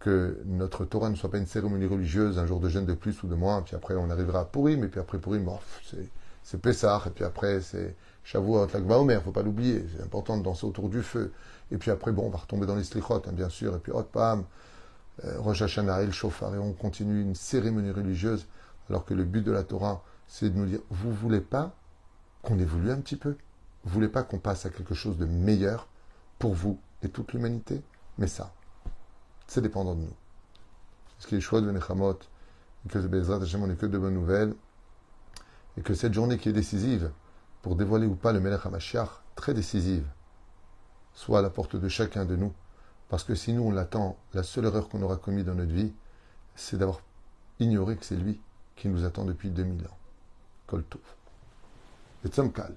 que 0.00 0.42
notre 0.44 0.84
Torah 0.84 1.08
ne 1.08 1.14
soit 1.14 1.30
pas 1.30 1.38
une 1.38 1.46
cérémonie 1.46 1.86
religieuse, 1.86 2.38
un 2.38 2.46
jour 2.46 2.60
de 2.60 2.68
jeûne 2.68 2.84
de 2.84 2.94
plus 2.94 3.22
ou 3.22 3.26
de 3.28 3.34
moins, 3.34 3.62
puis 3.62 3.76
après 3.76 3.94
on 3.94 4.10
arrivera 4.10 4.40
à 4.40 4.44
Purim, 4.44 4.84
et 4.84 4.88
puis 4.88 5.00
après 5.00 5.18
Purim, 5.18 5.48
c'est 6.42 6.60
Pessah, 6.60 7.02
et 7.06 7.10
puis 7.10 7.24
après 7.24 7.60
c'est 7.60 7.94
Shavuot, 8.24 8.66
l'Akba 8.72 8.98
Omer, 8.98 9.22
faut 9.22 9.30
pas 9.32 9.42
l'oublier, 9.42 9.86
c'est 9.94 10.02
important 10.02 10.36
de 10.38 10.42
danser 10.42 10.66
autour 10.66 10.88
du 10.88 11.02
feu. 11.02 11.32
Et 11.70 11.76
puis 11.76 11.90
après, 11.90 12.12
bon, 12.12 12.26
on 12.26 12.30
va 12.30 12.38
retomber 12.38 12.66
dans 12.66 12.74
les 12.74 12.84
slichot, 12.84 13.22
hein, 13.26 13.32
bien 13.32 13.48
sûr. 13.48 13.74
Et 13.76 13.78
puis, 13.78 13.92
hot, 13.92 14.04
pam, 14.04 14.44
euh, 15.24 15.40
Rosh 15.40 15.62
Hashanah 15.62 16.02
et 16.02 16.12
Shofar. 16.12 16.54
Et 16.54 16.58
on 16.58 16.72
continue 16.72 17.20
une 17.20 17.34
cérémonie 17.34 17.90
religieuse, 17.90 18.46
alors 18.88 19.04
que 19.04 19.14
le 19.14 19.24
but 19.24 19.42
de 19.42 19.52
la 19.52 19.62
Torah, 19.62 20.02
c'est 20.26 20.50
de 20.50 20.58
nous 20.58 20.66
dire, 20.66 20.80
vous 20.90 21.12
voulez 21.12 21.40
pas 21.40 21.74
qu'on 22.42 22.58
évolue 22.58 22.90
un 22.90 23.00
petit 23.00 23.16
peu? 23.16 23.36
Vous 23.84 23.92
voulez 23.92 24.08
pas 24.08 24.22
qu'on 24.22 24.38
passe 24.38 24.66
à 24.66 24.70
quelque 24.70 24.94
chose 24.94 25.18
de 25.18 25.26
meilleur? 25.26 25.88
Pour 26.38 26.54
vous 26.54 26.78
et 27.02 27.08
toute 27.08 27.32
l'humanité 27.32 27.82
Mais 28.18 28.26
ça, 28.26 28.52
c'est 29.46 29.60
dépendant 29.60 29.94
de 29.94 30.02
nous. 30.02 30.16
Ce 31.18 31.26
qui 31.26 31.36
est 31.36 31.40
choix 31.40 31.60
de 31.60 31.70
Nechamot, 31.70 32.18
que 32.88 32.98
Bezrat 32.98 33.42
Hashem, 33.42 33.62
on 33.62 33.66
n'est 33.66 33.76
que 33.76 33.86
de 33.86 33.98
bonnes 33.98 34.14
nouvelles, 34.14 34.54
et 35.76 35.82
que 35.82 35.94
cette 35.94 36.14
journée 36.14 36.38
qui 36.38 36.48
est 36.48 36.52
décisive, 36.52 37.10
pour 37.62 37.76
dévoiler 37.76 38.06
ou 38.06 38.14
pas 38.14 38.32
le 38.32 38.40
Melech 38.40 38.66
HaMashiach, 38.66 39.08
très 39.34 39.54
décisive, 39.54 40.06
soit 41.14 41.38
à 41.38 41.42
la 41.42 41.50
porte 41.50 41.76
de 41.76 41.88
chacun 41.88 42.24
de 42.24 42.36
nous. 42.36 42.52
Parce 43.08 43.24
que 43.24 43.34
si 43.34 43.52
nous, 43.52 43.62
on 43.62 43.70
l'attend, 43.70 44.16
la 44.32 44.42
seule 44.42 44.66
erreur 44.66 44.88
qu'on 44.88 45.02
aura 45.02 45.16
commise 45.16 45.44
dans 45.44 45.54
notre 45.54 45.72
vie, 45.72 45.92
c'est 46.54 46.76
d'avoir 46.76 47.00
ignoré 47.60 47.96
que 47.96 48.04
c'est 48.04 48.16
lui 48.16 48.40
qui 48.76 48.88
nous 48.88 49.04
attend 49.04 49.24
depuis 49.24 49.50
2000 49.50 49.86
ans. 49.86 49.98
Koltouf. 50.66 51.16
Et 52.24 52.28
Tzomkal. 52.28 52.74